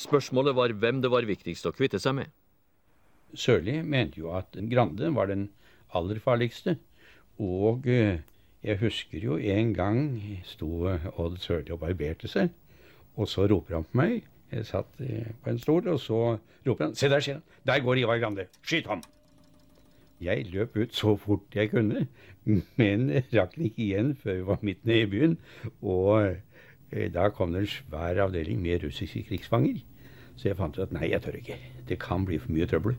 Spørsmålet 0.00 0.56
var 0.56 0.72
hvem 0.72 1.02
det 1.04 1.10
var 1.12 1.28
viktigst 1.28 1.68
å 1.68 1.74
kvitte 1.76 2.00
seg 2.00 2.16
med. 2.20 2.32
Sørli 3.36 3.82
mente 3.84 4.22
jo 4.22 4.32
at 4.32 4.56
Grande 4.70 5.12
var 5.12 5.28
den 5.28 5.48
aller 5.94 6.20
farligste. 6.20 6.76
Og 7.38 7.86
eh, 7.86 8.18
jeg 8.62 8.78
husker 8.80 9.22
jo 9.22 9.36
en 9.36 9.74
gang 9.74 10.00
sto 10.44 10.88
Odd 11.16 11.38
Sørli 11.38 11.70
og 11.70 11.80
barberte 11.84 12.28
seg, 12.28 12.50
og 13.16 13.28
så 13.30 13.46
roper 13.46 13.78
han 13.78 13.86
på 13.86 14.00
meg. 14.00 14.24
Jeg 14.50 14.66
satt 14.66 15.00
eh, 15.04 15.30
på 15.42 15.52
en 15.52 15.60
stol, 15.60 15.86
og 15.88 16.00
så 16.00 16.38
roper 16.66 16.84
han 16.84 16.94
'Se 16.94 17.08
der, 17.08 17.20
sier 17.20 17.38
han. 17.38 17.42
Der 17.66 17.80
går 17.80 17.94
Ivar 18.02 18.18
Grande. 18.18 18.46
Skyt 18.62 18.86
ham!' 18.86 19.02
Jeg 20.20 20.46
løp 20.50 20.76
ut 20.76 20.94
så 20.94 21.16
fort 21.16 21.54
jeg 21.54 21.70
kunne, 21.70 22.08
men 22.76 23.10
rakk 23.32 23.54
den 23.54 23.64
ikke 23.64 23.82
igjen 23.82 24.16
før 24.16 24.34
vi 24.34 24.46
var 24.46 24.58
midt 24.62 24.86
nede 24.86 25.00
i 25.00 25.06
byen. 25.06 25.38
Og 25.82 26.36
eh, 26.92 27.12
da 27.14 27.28
kom 27.28 27.52
det 27.52 27.60
en 27.60 27.66
svær 27.66 28.24
avdeling 28.24 28.62
med 28.62 28.84
russiske 28.84 29.22
krigsfanger. 29.22 29.78
Så 30.36 30.48
jeg 30.48 30.56
fant 30.56 30.78
ut 30.78 30.82
at 30.82 30.92
nei, 30.92 31.10
jeg 31.10 31.22
tør 31.22 31.38
ikke. 31.38 31.58
Det 31.88 31.98
kan 32.02 32.24
bli 32.24 32.38
for 32.38 32.50
mye 32.50 32.66
trøbbel 32.66 32.96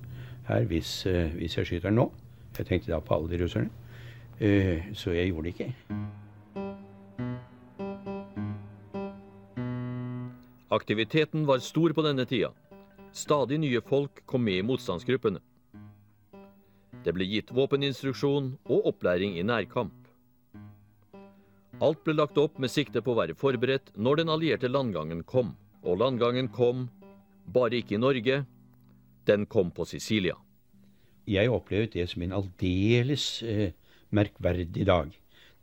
her 0.47 0.63
hvis, 0.63 1.03
hvis 1.35 1.57
jeg 1.57 1.65
skyter 1.65 1.89
den 1.89 1.99
nå. 1.99 2.11
Jeg 2.57 2.65
tenkte 2.67 2.91
da 2.91 2.99
på 3.03 3.15
alle 3.15 3.29
de 3.31 3.43
russerne. 3.43 3.69
Eh, 4.39 4.89
så 4.95 5.11
jeg 5.13 5.29
gjorde 5.29 5.49
det 5.49 5.53
ikke. 5.55 5.73
Aktiviteten 10.69 11.45
var 11.49 11.63
stor 11.65 11.93
på 11.93 12.05
denne 12.05 12.25
tida. 12.29 12.51
Stadig 13.11 13.57
nye 13.59 13.81
folk 13.81 14.21
kom 14.29 14.43
med 14.45 14.61
i 14.61 14.65
motstandsgruppene. 14.65 15.41
Det 17.03 17.13
ble 17.15 17.25
gitt 17.25 17.51
våpeninstruksjon 17.55 18.51
og 18.69 18.91
opplæring 18.91 19.37
i 19.39 19.45
nærkamp. 19.47 19.95
Alt 21.79 22.03
ble 22.03 22.13
lagt 22.17 22.37
opp 22.37 22.59
med 22.59 22.71
sikte 22.71 23.01
på 23.01 23.13
å 23.13 23.19
være 23.21 23.37
forberedt 23.39 23.93
når 23.95 24.21
den 24.21 24.31
allierte 24.33 24.69
landgangen 24.69 25.23
kom. 25.23 25.55
Og 25.83 26.01
landgangen 26.01 26.51
kom, 26.51 26.89
bare 27.47 27.79
ikke 27.79 27.95
i 27.95 28.03
Norge, 28.03 28.43
den 29.25 29.45
kom 29.47 29.71
på 29.71 29.87
Sicilia. 29.87 30.35
Jeg 31.29 31.51
opplevde 31.53 31.93
det 31.99 32.07
som 32.09 32.23
en 32.25 32.35
aldeles 32.39 33.25
eh, 33.43 33.71
merkverdig 34.09 34.85
dag. 34.89 35.11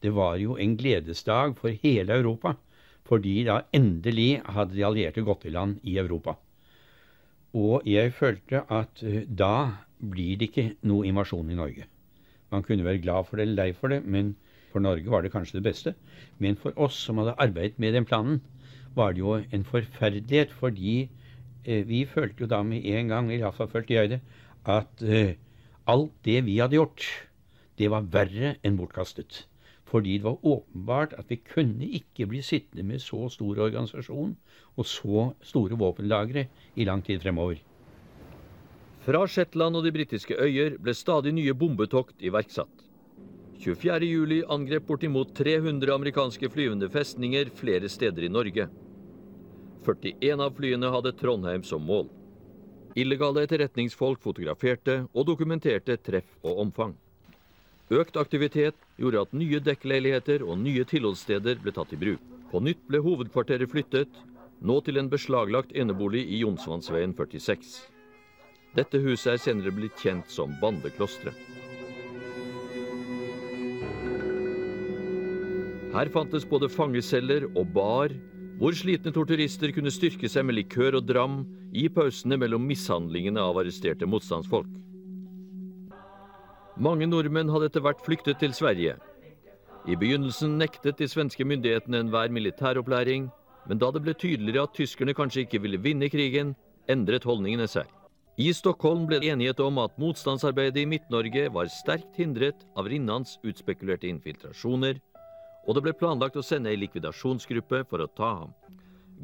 Det 0.02 0.12
var 0.14 0.37
jo 0.38 0.56
en 0.61 0.76
gledesdag 0.78 1.56
for 1.58 1.75
hele 1.82 2.20
Europa, 2.20 2.54
fordi 3.06 3.40
da 3.49 3.62
endelig 3.75 4.42
hadde 4.44 4.76
de 4.76 4.85
allierte 4.87 5.25
gått 5.26 5.46
i 5.46 5.54
land 5.54 5.80
i 5.82 5.96
Europa. 5.99 6.37
Og 7.56 7.87
jeg 7.88 8.12
følte 8.14 8.62
at 8.70 9.02
eh, 9.02 9.25
da 9.26 9.82
blir 9.99 10.37
det 10.38 10.50
ikke 10.50 10.66
noe 10.87 11.06
invasjon 11.08 11.50
i 11.50 11.58
Norge. 11.58 11.87
Man 12.52 12.62
kunne 12.62 12.85
være 12.87 13.02
glad 13.02 13.26
for 13.26 13.38
det 13.38 13.46
eller 13.46 13.62
lei 13.62 13.73
for 13.75 13.90
det, 13.90 14.02
men 14.04 14.35
for 14.73 14.85
Norge 14.85 15.11
var 15.11 15.25
det 15.25 15.32
kanskje 15.32 15.58
det 15.58 15.66
beste. 15.66 15.94
Men 16.38 16.58
for 16.61 16.76
oss 16.76 16.99
som 17.08 17.18
hadde 17.18 17.35
arbeidet 17.42 17.80
med 17.82 17.96
den 17.96 18.06
planen, 18.06 18.42
var 18.94 19.12
det 19.12 19.25
jo 19.25 19.35
en 19.40 19.64
forferdelighet, 19.64 20.52
fordi 20.52 21.08
eh, 21.64 21.82
vi 21.88 22.04
følte 22.04 22.44
jo 22.44 22.50
da 22.52 22.62
med 22.62 22.85
en 22.87 23.08
gang, 23.08 23.32
iallfall 23.32 23.73
følte 23.73 23.94
jeg 23.94 24.12
det, 24.14 24.20
at 24.66 25.02
eh, 25.02 25.35
alt 25.87 26.14
det 26.26 26.40
vi 26.47 26.59
hadde 26.59 26.78
gjort, 26.78 27.05
det 27.78 27.90
var 27.93 28.09
verre 28.11 28.57
enn 28.66 28.78
bortkastet. 28.78 29.45
Fordi 29.87 30.16
det 30.19 30.26
var 30.26 30.43
åpenbart 30.43 31.14
at 31.14 31.31
vi 31.31 31.38
kunne 31.38 31.87
ikke 31.99 32.26
bli 32.26 32.40
sittende 32.43 32.83
med 32.88 33.02
så 33.02 33.28
stor 33.31 33.61
organisasjon 33.69 34.35
og 34.75 34.88
så 34.90 35.28
store 35.47 35.78
våpenlagre 35.78 36.49
i 36.75 36.87
lang 36.88 37.05
tid 37.07 37.23
fremover. 37.23 37.61
Fra 39.07 39.23
Shetland 39.31 39.78
og 39.78 39.87
de 39.87 39.95
britiske 39.95 40.35
øyer 40.35 40.75
ble 40.83 40.95
stadig 40.95 41.31
nye 41.37 41.55
bombetokt 41.55 42.19
iverksatt. 42.19 42.83
24.07 43.62 44.43
angrep 44.52 44.88
bortimot 44.88 45.31
300 45.38 45.95
amerikanske 45.95 46.50
flyvende 46.50 46.90
festninger 46.90 47.52
flere 47.55 47.88
steder 47.88 48.26
i 48.26 48.33
Norge. 48.33 48.66
41 49.87 50.43
av 50.43 50.59
flyene 50.59 50.90
hadde 50.90 51.14
Trondheim 51.14 51.62
som 51.62 51.87
mål. 51.87 52.11
Illegale 52.97 53.43
etterretningsfolk 53.45 54.23
fotograferte 54.25 55.03
og 55.12 55.26
dokumenterte 55.29 55.99
treff 56.00 56.31
og 56.43 56.62
omfang. 56.62 56.95
Økt 57.93 58.17
aktivitet 58.17 58.79
gjorde 58.99 59.26
at 59.26 59.35
nye 59.37 59.61
dekkleiligheter 59.61 60.43
og 60.43 60.57
nye 60.59 60.87
tilholdssteder 60.88 61.61
ble 61.62 61.75
tatt 61.76 61.93
i 61.93 61.99
bruk. 62.00 62.23
På 62.50 62.62
nytt 62.65 62.81
ble 62.88 63.03
hovedkvarteret 63.05 63.71
flyttet, 63.71 64.09
nå 64.65 64.79
til 64.87 64.97
en 64.97 65.11
beslaglagt 65.12 65.75
enebolig 65.76 66.25
i 66.25 66.41
Jonsvannsveien 66.41 67.12
46. 67.15 67.76
Dette 68.76 69.00
huset 69.05 69.35
er 69.35 69.43
senere 69.45 69.75
blitt 69.76 70.00
kjent 70.00 70.33
som 70.33 70.57
Bandeklosteret. 70.62 71.37
Her 75.97 76.11
fantes 76.12 76.45
både 76.49 76.69
fangeceller 76.69 77.47
og 77.55 77.71
bar, 77.76 78.12
hvor 78.56 78.72
slitne 78.72 79.12
torturister 79.12 79.72
kunne 79.76 79.92
styrke 79.92 80.28
seg 80.32 80.46
med 80.48 80.56
likør 80.56 80.96
og 81.00 81.08
dram 81.08 81.42
i 81.76 81.86
pausene 81.92 82.38
mellom 82.40 82.64
mishandlingene 82.64 83.42
av 83.42 83.58
arresterte 83.60 84.08
motstandsfolk. 84.08 84.70
Mange 86.76 87.08
nordmenn 87.08 87.52
hadde 87.52 87.68
etter 87.70 87.84
hvert 87.84 88.00
flyktet 88.04 88.40
til 88.40 88.54
Sverige. 88.56 88.96
I 89.86 89.96
begynnelsen 89.96 90.56
nektet 90.60 90.98
de 91.00 91.08
svenske 91.08 91.44
myndighetene 91.44 92.00
enhver 92.04 92.32
militæropplæring, 92.32 93.28
men 93.68 93.80
da 93.80 93.90
det 93.92 94.02
ble 94.04 94.14
tydeligere 94.16 94.66
at 94.66 94.75
tyskerne 94.76 95.14
kanskje 95.16 95.44
ikke 95.44 95.60
ville 95.64 95.80
vinne 95.80 96.08
krigen, 96.12 96.54
endret 96.88 97.25
holdningene 97.28 97.68
seg. 97.68 97.86
I 98.36 98.50
Stockholm 98.52 99.06
ble 99.08 99.20
det 99.22 99.30
enighet 99.32 99.60
om 99.64 99.78
at 99.80 99.96
motstandsarbeidet 100.00 100.82
i 100.82 100.88
Midt-Norge 100.88 101.46
var 101.52 101.70
sterkt 101.72 102.18
hindret 102.20 102.66
av 102.76 102.88
Rinnans 102.92 103.38
utspekulerte 103.44 104.10
infiltrasjoner, 104.10 105.00
og 105.66 105.75
det 105.75 105.82
ble 105.82 105.94
planlagt 105.99 106.38
å 106.38 106.44
sende 106.46 106.70
ei 106.70 106.78
likvidasjonsgruppe 106.78 107.82
for 107.90 108.02
å 108.02 108.11
ta 108.14 108.30
ham. 108.42 108.52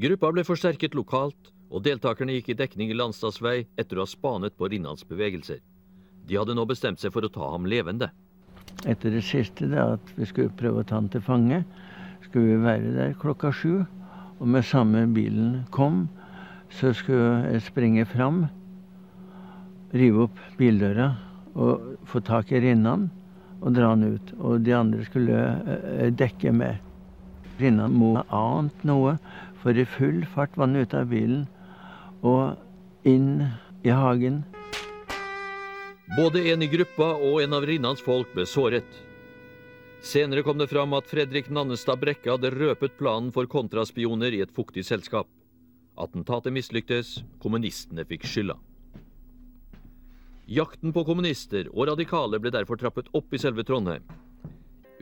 Gruppa 0.03 0.33
ble 0.35 0.45
forsterket 0.47 0.97
lokalt, 0.99 1.53
og 1.73 1.85
deltakerne 1.87 2.35
gikk 2.37 2.51
i 2.53 2.59
dekning 2.59 2.91
i 2.93 2.97
Landstadsvei 2.99 3.63
etter 3.81 3.97
å 3.97 4.05
ha 4.05 4.11
spanet 4.11 4.57
på 4.59 4.69
Rinnans 4.69 5.07
bevegelser. 5.09 5.63
De 6.29 6.37
hadde 6.37 6.57
nå 6.57 6.67
bestemt 6.69 7.01
seg 7.01 7.15
for 7.15 7.25
å 7.25 7.31
ta 7.33 7.49
ham 7.55 7.65
levende. 7.71 8.11
Etter 8.89 9.15
det 9.15 9.23
siste, 9.25 9.69
da, 9.71 9.95
at 9.97 10.13
vi 10.19 10.27
skulle 10.29 10.53
prøve 10.59 10.83
å 10.83 10.87
ta 10.89 10.99
ham 10.99 11.09
til 11.13 11.23
fange, 11.25 11.63
skulle 12.27 12.57
vi 12.57 12.65
være 12.67 12.93
der 12.97 13.17
klokka 13.23 13.53
sju. 13.55 13.83
Og 14.43 14.49
med 14.51 14.67
samme 14.67 15.07
bilen 15.15 15.63
kom, 15.71 16.09
så 16.73 16.91
skulle 16.97 17.53
jeg 17.53 17.63
springe 17.69 18.05
fram, 18.11 18.47
rive 19.95 20.27
opp 20.27 20.39
bildøra 20.59 21.13
og 21.53 22.07
få 22.09 22.23
tak 22.25 22.51
i 22.51 22.63
Rinnan 22.65 23.11
og 23.63 23.77
dra 23.77 23.93
den 23.95 24.17
ut. 24.17 24.33
Og 24.43 24.63
de 24.67 24.75
andre 24.77 25.07
skulle 25.07 25.39
eh, 25.39 26.11
dekke 26.15 26.53
med. 26.55 26.83
Rinnan 27.61 27.95
må 27.95 28.15
ha 28.19 28.43
ant 28.59 28.87
noe, 28.89 29.17
for 29.63 29.79
i 29.79 29.87
full 29.87 30.25
fart 30.35 30.57
var 30.59 30.69
han 30.69 30.83
ute 30.83 30.99
av 30.99 31.11
bilen 31.13 31.45
og 32.27 33.07
inn 33.07 33.45
i 33.87 33.95
hagen. 33.95 34.43
Både 36.17 36.43
en 36.51 36.63
i 36.63 36.69
gruppa 36.71 37.15
og 37.15 37.41
en 37.43 37.57
av 37.57 37.67
Rinnans 37.67 38.03
folk 38.05 38.35
ble 38.35 38.47
såret. 38.49 38.99
Senere 40.03 40.43
kom 40.43 40.59
det 40.59 40.67
fram 40.71 40.93
at 40.99 41.07
Fredrik 41.07 41.47
Nannestad 41.51 42.01
Brekke 42.03 42.35
hadde 42.35 42.51
røpet 42.51 42.99
planen 42.99 43.31
for 43.35 43.47
kontraspioner 43.47 44.35
i 44.35 44.43
et 44.43 44.55
fuktig 44.55 44.83
selskap. 44.89 45.31
Attentatet 45.95 46.55
mislyktes, 46.55 47.21
kommunistene 47.43 48.05
fikk 48.09 48.27
skylda. 48.27 48.59
Jakten 50.51 50.93
på 50.93 51.05
kommunister 51.07 51.69
og 51.73 51.87
radikale 51.93 52.41
ble 52.43 52.51
derfor 52.51 52.81
trappet 52.81 53.11
opp 53.15 53.35
i 53.35 53.39
selve 53.39 53.63
Trondheim. 53.65 54.03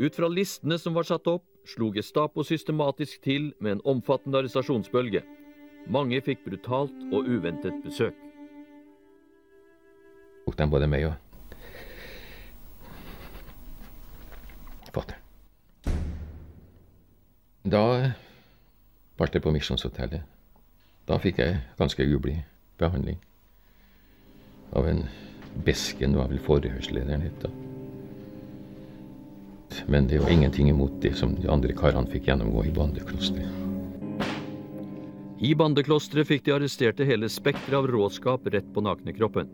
Ut 0.00 0.16
fra 0.16 0.28
listene 0.28 0.78
som 0.80 0.94
var 0.96 1.08
satt 1.08 1.26
opp, 1.28 1.44
slo 1.68 1.90
Gestapo 1.92 2.44
systematisk 2.44 3.20
til 3.24 3.52
med 3.60 3.78
en 3.78 3.84
omfattende 3.96 4.40
arrestasjonsbølge. 4.40 5.22
Mange 5.88 6.20
fikk 6.24 6.44
brutalt 6.44 6.96
og 7.12 7.28
uventet 7.28 7.80
besøk. 7.84 8.16
tok 10.50 10.58
de 10.58 10.66
både 10.66 10.86
meg 10.90 11.04
og 11.06 11.14
fatter'n. 14.90 15.22
Da 17.70 17.82
ble 19.16 19.26
det 19.30 19.42
på 19.44 19.52
Misjonshotellet. 19.54 20.22
Da 21.06 21.18
fikk 21.22 21.38
jeg 21.38 21.60
ganske 21.78 22.02
ublid 22.02 22.42
behandling 22.78 23.20
av 24.74 24.86
en 24.88 25.04
Besken 25.66 26.16
var 26.16 26.30
vel 26.30 26.40
forhørslederen 26.42 27.26
het 27.26 27.42
da. 27.42 27.50
Men 29.86 30.06
det 30.10 30.18
var 30.22 30.30
ingenting 30.30 30.68
imot 30.70 31.00
det 31.02 31.14
som 31.18 31.34
de 31.38 31.48
andre 31.50 31.74
karene 31.76 32.10
fikk 32.10 32.28
gjennomgå 32.30 32.64
i 32.66 32.74
bandeklosteret. 32.74 33.66
I 35.40 35.54
bandeklosteret 35.56 36.28
fikk 36.28 36.44
de 36.44 36.52
arresterte 36.52 37.06
hele 37.08 37.30
spekteret 37.32 37.78
av 37.78 37.86
råskap 37.88 38.44
rett 38.52 38.66
på 38.74 38.82
naknekroppen. 38.84 39.48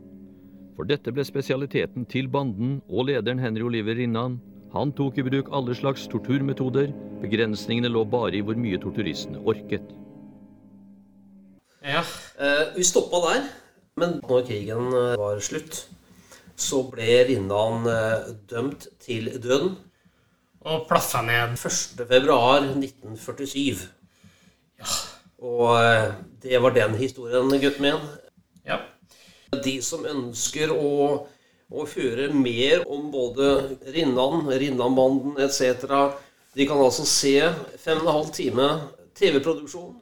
For 0.76 0.88
dette 0.88 1.12
ble 1.14 1.24
spesialiteten 1.24 2.04
til 2.10 2.26
banden 2.28 2.80
og 2.90 3.06
lederen 3.08 3.38
Henry 3.40 3.64
Oliver 3.68 3.94
Rinnan. 3.96 4.40
Han 4.74 4.90
tok 4.92 5.20
i 5.20 5.24
bruk 5.24 5.48
alle 5.54 5.76
slags 5.78 6.08
torturmetoder. 6.10 6.90
Begrensningene 7.22 7.88
lå 7.92 8.02
bare 8.10 8.34
i 8.36 8.42
hvor 8.44 8.58
mye 8.58 8.80
torturistene 8.82 9.40
orket. 9.46 9.86
Ja. 11.86 12.02
Uh, 12.36 12.74
vi 12.74 12.84
stoppa 12.84 13.22
der. 13.28 13.46
Men 13.96 14.18
når 14.28 14.42
krigen 14.44 14.90
eh, 14.92 15.14
var 15.16 15.38
slutt, 15.40 15.86
så 16.60 16.82
ble 16.92 17.14
Rinnan 17.30 17.86
eh, 17.88 18.26
dømt 18.50 18.82
til 19.00 19.30
døden. 19.40 19.70
Og 20.68 20.82
plaffa 20.90 21.22
ned. 21.24 21.54
1.2.1947. 21.56 23.86
Ja. 24.76 24.90
Og 25.40 25.72
eh, 25.80 26.12
det 26.44 26.60
var 26.60 26.76
den 26.76 26.98
historien, 27.00 27.48
gutten 27.48 27.86
min. 27.86 28.04
Ja. 28.68 28.82
De 29.64 29.78
som 29.80 30.04
ønsker 30.04 30.76
å, 30.76 31.24
å 31.72 31.88
høre 31.96 32.28
mer 32.36 32.84
om 32.92 33.08
både 33.14 33.78
Rinnan, 33.96 34.44
Rinnanbanden 34.52 35.40
etc., 35.40 35.88
de 36.56 36.68
kan 36.68 36.84
altså 36.84 37.08
se 37.08 37.38
fem 37.80 37.96
og 38.02 38.04
en 38.04 38.16
halv 38.18 38.30
time 38.36 38.68
TV-produksjon. 39.16 39.94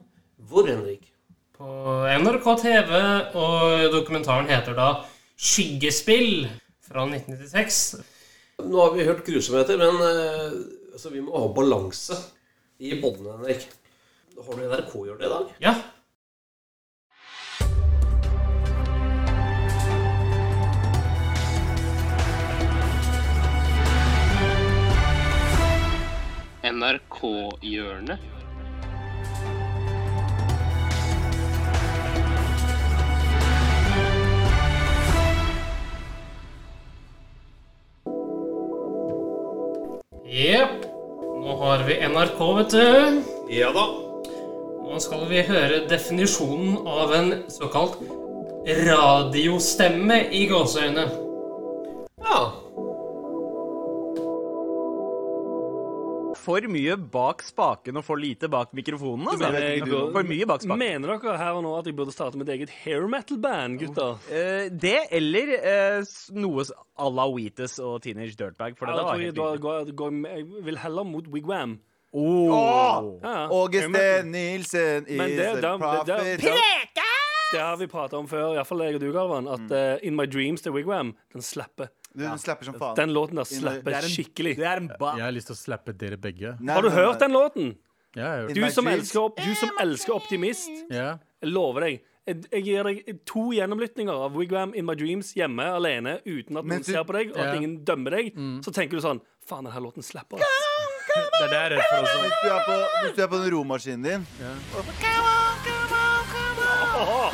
Hvor, 0.50 0.66
Henrik? 0.66 1.13
På 1.54 2.02
NRK 2.10 2.46
TV, 2.58 2.92
og 3.38 3.92
dokumentaren 3.92 4.48
heter 4.50 4.74
da 4.74 4.88
'Skyggespill' 5.38 6.48
fra 6.82 7.04
1996. 7.06 8.02
Nå 8.58 8.80
har 8.80 8.90
vi 8.96 9.06
hørt 9.06 9.22
grusomheter, 9.26 9.78
men 9.78 10.02
eh, 10.02 10.56
altså, 10.92 11.12
vi 11.14 11.22
må 11.22 11.38
ha 11.38 11.46
balanse 11.54 12.18
i 12.82 12.98
båndene, 12.98 13.38
Henrik. 13.38 13.68
Har 14.34 14.58
du 14.58 14.66
NRK 14.66 14.94
gjort 15.06 15.22
det 15.22 15.30
i 15.30 15.34
dag? 15.36 15.54
Ja. 15.62 15.74
NRK-hjørnet. 26.74 28.33
Jepp. 40.34 40.82
Nå 41.44 41.56
har 41.60 41.84
vi 41.86 41.94
NRK, 42.08 42.38
vet 42.56 42.72
du. 42.74 43.18
Ja 43.54 43.68
da. 43.70 43.84
Nå 44.82 44.96
skal 44.98 45.28
vi 45.30 45.44
høre 45.46 45.84
definisjonen 45.86 46.80
av 46.90 47.12
en 47.14 47.28
såkalt 47.54 48.00
radiostemme 48.66 50.24
i 50.34 50.48
gåseøyne. 50.50 51.04
For 56.44 56.60
mye 56.68 56.96
bak 57.14 57.40
spaken 57.46 57.96
og 57.96 58.04
for 58.04 58.20
lite 58.20 58.48
bak 58.52 58.74
mikrofonen. 58.76 59.26
Altså. 59.32 59.48
mener- 59.54 60.12
For 60.12 60.26
mye 60.28 60.46
bak 60.50 60.60
spaken. 60.64 60.78
Mener 60.82 61.14
dere 61.16 61.38
her 61.40 61.56
og 61.56 61.62
nå 61.64 61.72
at 61.78 61.86
jeg 61.88 61.96
burde 61.96 62.12
starte 62.12 62.36
mitt 62.40 62.48
eget 62.52 62.68
hair 62.84 63.06
metal-band, 63.08 63.78
gutter? 63.80 64.18
Uh, 64.28 64.68
det 64.68 64.98
eller 65.10 65.54
uh, 65.56 66.04
noe 66.36 66.64
à 66.68 67.08
la 67.16 67.26
Wheatus 67.32 67.78
og 67.80 68.02
Teenage 68.04 68.36
Dirtbag. 68.36 68.76
For 68.76 68.86
det, 68.86 68.94
Ja, 68.94 69.00
det 69.00 69.04
var 69.08 69.16
jeg, 69.16 69.32
helt 69.32 69.36
da- 69.36 69.56
går- 69.56 69.94
går- 69.96 70.28
jeg 70.36 70.64
vil 70.68 70.78
heller 70.84 71.04
mot 71.04 71.26
Wigwam. 71.32 71.78
Oh. 72.12 72.52
oh. 72.54 73.20
ja. 73.24 73.48
Auguste 73.50 74.22
Nilsen 74.28 75.08
is 75.08 75.18
det, 75.18 75.64
a 75.64 75.78
prophet. 75.78 76.06
det, 76.06 76.38
det 77.54 77.60
har 77.60 77.76
vi 77.76 77.86
prata 77.90 78.16
om 78.18 78.28
før, 78.30 78.52
iallfall 78.54 78.84
jeg 78.84 78.94
og 78.98 79.00
du, 79.02 79.08
Galvan, 79.14 79.48
at 79.50 79.72
uh, 79.74 79.98
In 80.06 80.14
My 80.18 80.26
Dreams 80.26 80.62
til 80.62 80.72
Wigwam, 80.76 81.14
den 81.32 81.42
slapper. 81.42 81.88
Den 82.14 82.38
slapper 82.38 82.64
som 82.68 82.74
faen. 82.78 82.94
Den 82.96 83.12
låten 83.12 83.34
der 83.40 83.44
slapper 83.48 83.84
Det 83.90 83.94
er 83.98 84.06
en- 84.06 84.12
skikkelig. 84.14 84.56
Det 84.56 84.66
er 84.70 84.76
en 84.82 84.88
ba... 85.00 85.14
Jeg 85.18 85.24
har 85.26 85.32
lyst 85.34 85.48
til 85.50 85.56
å 85.56 85.58
slappe 85.58 85.92
dere 85.98 86.16
begge. 86.16 86.56
Har 86.68 86.82
du 86.82 86.90
hørt 86.94 87.18
den 87.18 87.32
låten? 87.34 87.72
Ja, 88.14 88.22
jeg 88.22 88.28
har 88.30 88.42
hørt 88.48 88.54
Du 88.54 88.70
som 88.70 88.86
elsker, 88.86 89.30
du 89.44 89.54
som 89.58 89.70
elsker 89.82 90.14
Optimist. 90.14 90.68
Ja. 90.90 91.18
Jeg 91.42 91.50
lover 91.50 91.80
deg. 91.88 92.02
Jeg, 92.26 92.44
jeg 92.52 92.62
gir 92.64 92.86
deg 92.86 93.18
to 93.28 93.50
gjennomlytninger 93.52 94.14
av 94.14 94.32
Wigwam 94.38 94.72
in 94.78 94.86
my 94.86 94.94
dreams 94.96 95.34
hjemme 95.36 95.66
alene 95.76 96.20
uten 96.24 96.56
at 96.56 96.64
noen 96.64 96.80
du- 96.80 96.92
ser 96.92 97.02
på 97.04 97.12
deg, 97.18 97.32
og 97.34 97.36
at 97.42 97.50
Ja. 97.50 97.54
ingen 97.58 97.84
dømmer 97.84 98.10
deg. 98.16 98.32
Så 98.64 98.72
tenker 98.72 98.96
du 98.96 99.02
sånn 99.04 99.20
Faen, 99.44 99.64
denne 99.66 99.82
låten 99.84 100.00
slapper. 100.02 100.38
Det 100.38 101.42
er 101.44 101.48
det 101.50 101.52
jeg 101.52 101.66
er 101.66 101.70
redd 101.74 101.82
for 101.90 101.98
også. 102.00 102.18
Hvis 102.22 102.38
du 102.40 102.48
er 102.48 102.62
på, 102.64 102.76
hvis 103.02 103.16
du 103.16 103.22
er 103.22 103.28
på 103.28 103.42
den 103.42 103.50
romaskinen 103.52 104.02
din 104.06 104.26
Treningsmontasje. 104.38 105.04
Come 105.04 105.92
on, 106.00 106.24
come 106.32 106.64
on, 106.64 107.33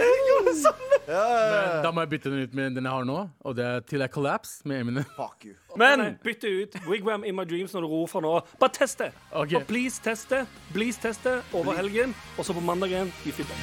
jeg 0.00 0.20
gjorde 0.28 0.46
det 0.46 0.56
samme. 0.62 0.98
Ja, 1.08 1.14
ja, 1.14 1.44
ja. 1.44 1.72
Men 1.74 1.84
Da 1.84 1.90
må 1.90 2.00
jeg 2.04 2.10
bytte 2.10 2.30
den 2.30 2.42
ut 2.42 2.54
med 2.54 2.74
den 2.76 2.84
jeg 2.84 2.92
har 2.92 3.04
nå, 3.04 3.18
og 3.44 3.56
det 3.56 3.64
er 3.66 3.80
Til 3.80 4.04
I 4.04 4.08
Collapse 4.08 4.60
med 4.68 4.80
Eminem. 4.80 5.04
Fuck 5.16 5.44
you. 5.44 5.54
Men 5.76 6.18
bytte 6.24 6.48
ut 6.62 6.76
Wigwam 6.88 7.24
in 7.24 7.34
my 7.36 7.44
dreams 7.44 7.74
når 7.74 7.80
du 7.86 7.86
ror 7.86 8.06
fra 8.10 8.20
nå. 8.24 8.40
Bare 8.60 8.74
test 8.78 8.98
det. 8.98 9.12
Ok. 9.32 9.54
Og 9.58 9.66
please 9.66 10.02
test 10.04 10.30
det. 10.30 10.46
Please 10.74 11.00
test 11.02 11.24
det 11.24 11.40
over 11.52 11.72
helgen, 11.78 12.14
og 12.38 12.44
så 12.44 12.52
på 12.56 12.60
mandagen 12.60 13.12
gi 13.24 13.32
feedback. 13.32 13.58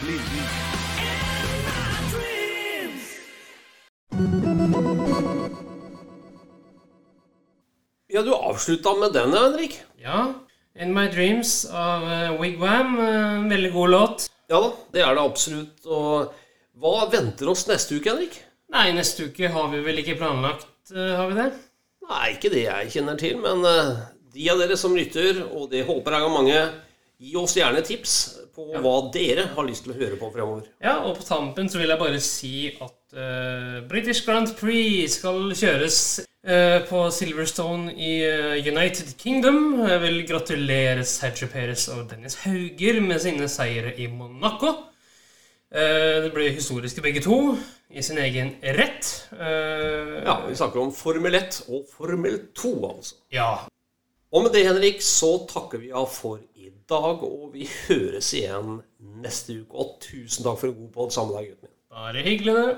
Ja, 8.10 8.21
du 8.21 8.34
avslutta 8.34 8.95
med 8.99 9.13
den, 9.13 9.34
Henrik. 9.34 9.84
Ja. 9.99 10.34
In 10.78 10.94
My 10.94 11.08
Dreams 11.10 11.66
av 11.74 12.04
eh, 12.12 12.42
Wigwam. 12.42 13.00
eh, 13.00 13.50
veldig 13.50 13.72
god 13.74 13.90
låt. 13.90 14.28
Ja 14.50 14.60
da, 14.62 14.74
det 14.94 15.02
er 15.02 15.16
det 15.18 15.24
absolutt. 15.24 15.88
Og 15.90 16.36
hva 16.78 17.08
venter 17.10 17.50
oss 17.50 17.66
neste 17.70 17.98
uke, 17.98 18.12
Henrik? 18.12 18.38
Nei, 18.74 18.92
neste 18.94 19.26
uke 19.32 19.50
har 19.50 19.72
vi 19.72 19.82
vel 19.82 20.04
ikke 20.04 20.20
planlagt, 20.20 20.70
eh, 20.94 21.16
har 21.18 21.32
vi 21.32 21.40
det? 21.40 21.48
Nei, 22.08 22.28
ikke 22.36 22.52
det 22.54 22.68
jeg 22.68 22.92
kjenner 22.94 23.18
til, 23.20 23.40
men 23.42 23.66
de 24.32 24.50
av 24.54 24.62
dere 24.62 24.78
som 24.80 24.94
lytter, 24.96 25.42
og 25.50 25.72
det 25.72 25.82
håper 25.88 26.13
jeg 26.13 26.28
er 26.28 26.36
mange, 26.36 26.60
gi 27.18 27.34
oss 27.42 27.58
gjerne 27.58 27.82
tips 27.84 28.13
på 28.54 28.68
hva 28.78 28.94
dere 29.13 29.48
har 29.56 29.66
lyst 29.68 29.88
til 29.88 29.96
å 29.96 29.98
høre 29.98 30.20
på 30.22 30.30
fremover. 30.32 30.70
Ja, 30.84 31.00
og 31.02 31.18
på 31.18 31.26
tampen 31.26 31.68
så 31.74 31.82
vil 31.82 31.90
jeg 31.92 32.00
bare 32.00 32.22
si 32.24 32.54
at 32.78 33.18
uh, 33.18 33.82
British 33.90 34.24
Grand 34.26 34.54
Prix 34.60 35.18
skal 35.18 35.42
kjøres 35.58 36.00
på 36.88 36.99
Silverstone 37.12 37.91
i 37.91 38.12
eh, 38.23 38.67
United 38.71 39.10
Kingdom. 39.19 39.81
Jeg 39.83 39.99
vil 40.05 40.21
gratulere 40.29 41.03
Sergio 41.03 41.49
Perez 41.51 41.88
og 41.91 42.05
Dennis 42.12 42.38
Hauger 42.45 43.01
med 43.03 43.19
sine 43.19 43.49
seire 43.51 43.91
i 43.99 44.07
Monaco. 44.07 44.71
Eh, 45.67 46.23
det 46.23 46.31
ble 46.31 46.47
historiske 46.55 47.03
begge 47.03 47.19
to, 47.25 47.57
i 47.91 48.01
sin 48.03 48.19
egen 48.23 48.53
rett. 48.63 49.10
Eh, 49.36 50.23
Ja, 50.23 50.38
vi 50.47 50.55
snakker 50.55 50.79
om 50.86 50.93
Formel 50.95 51.36
1 51.36 51.62
og 51.67 51.83
Formel 51.91 52.39
2, 52.55 52.71
altså. 52.93 53.15
Ja. 53.31 53.49
Og 54.31 54.43
med 54.43 54.51
det, 54.55 54.65
Henrik, 54.67 55.01
så 55.03 55.33
takker 55.51 55.79
vi 55.83 55.91
av 55.95 56.07
for 56.12 56.39
i 56.55 56.71
dag, 56.89 57.23
og 57.23 57.51
vi 57.53 57.67
høres 57.88 58.31
igjen 58.36 58.79
neste 59.23 59.62
uke. 59.62 59.75
Og 59.83 59.97
tusen 60.03 60.47
takk 60.47 60.60
for 60.60 60.71
en 60.71 60.79
god 60.79 60.93
podd 60.95 61.12
sammen 61.15 61.36
med 61.36 61.49
gutten 61.51 61.67
min. 61.67 61.75
Bare 61.91 62.23
hyggelig, 62.23 62.55
det. 62.55 62.77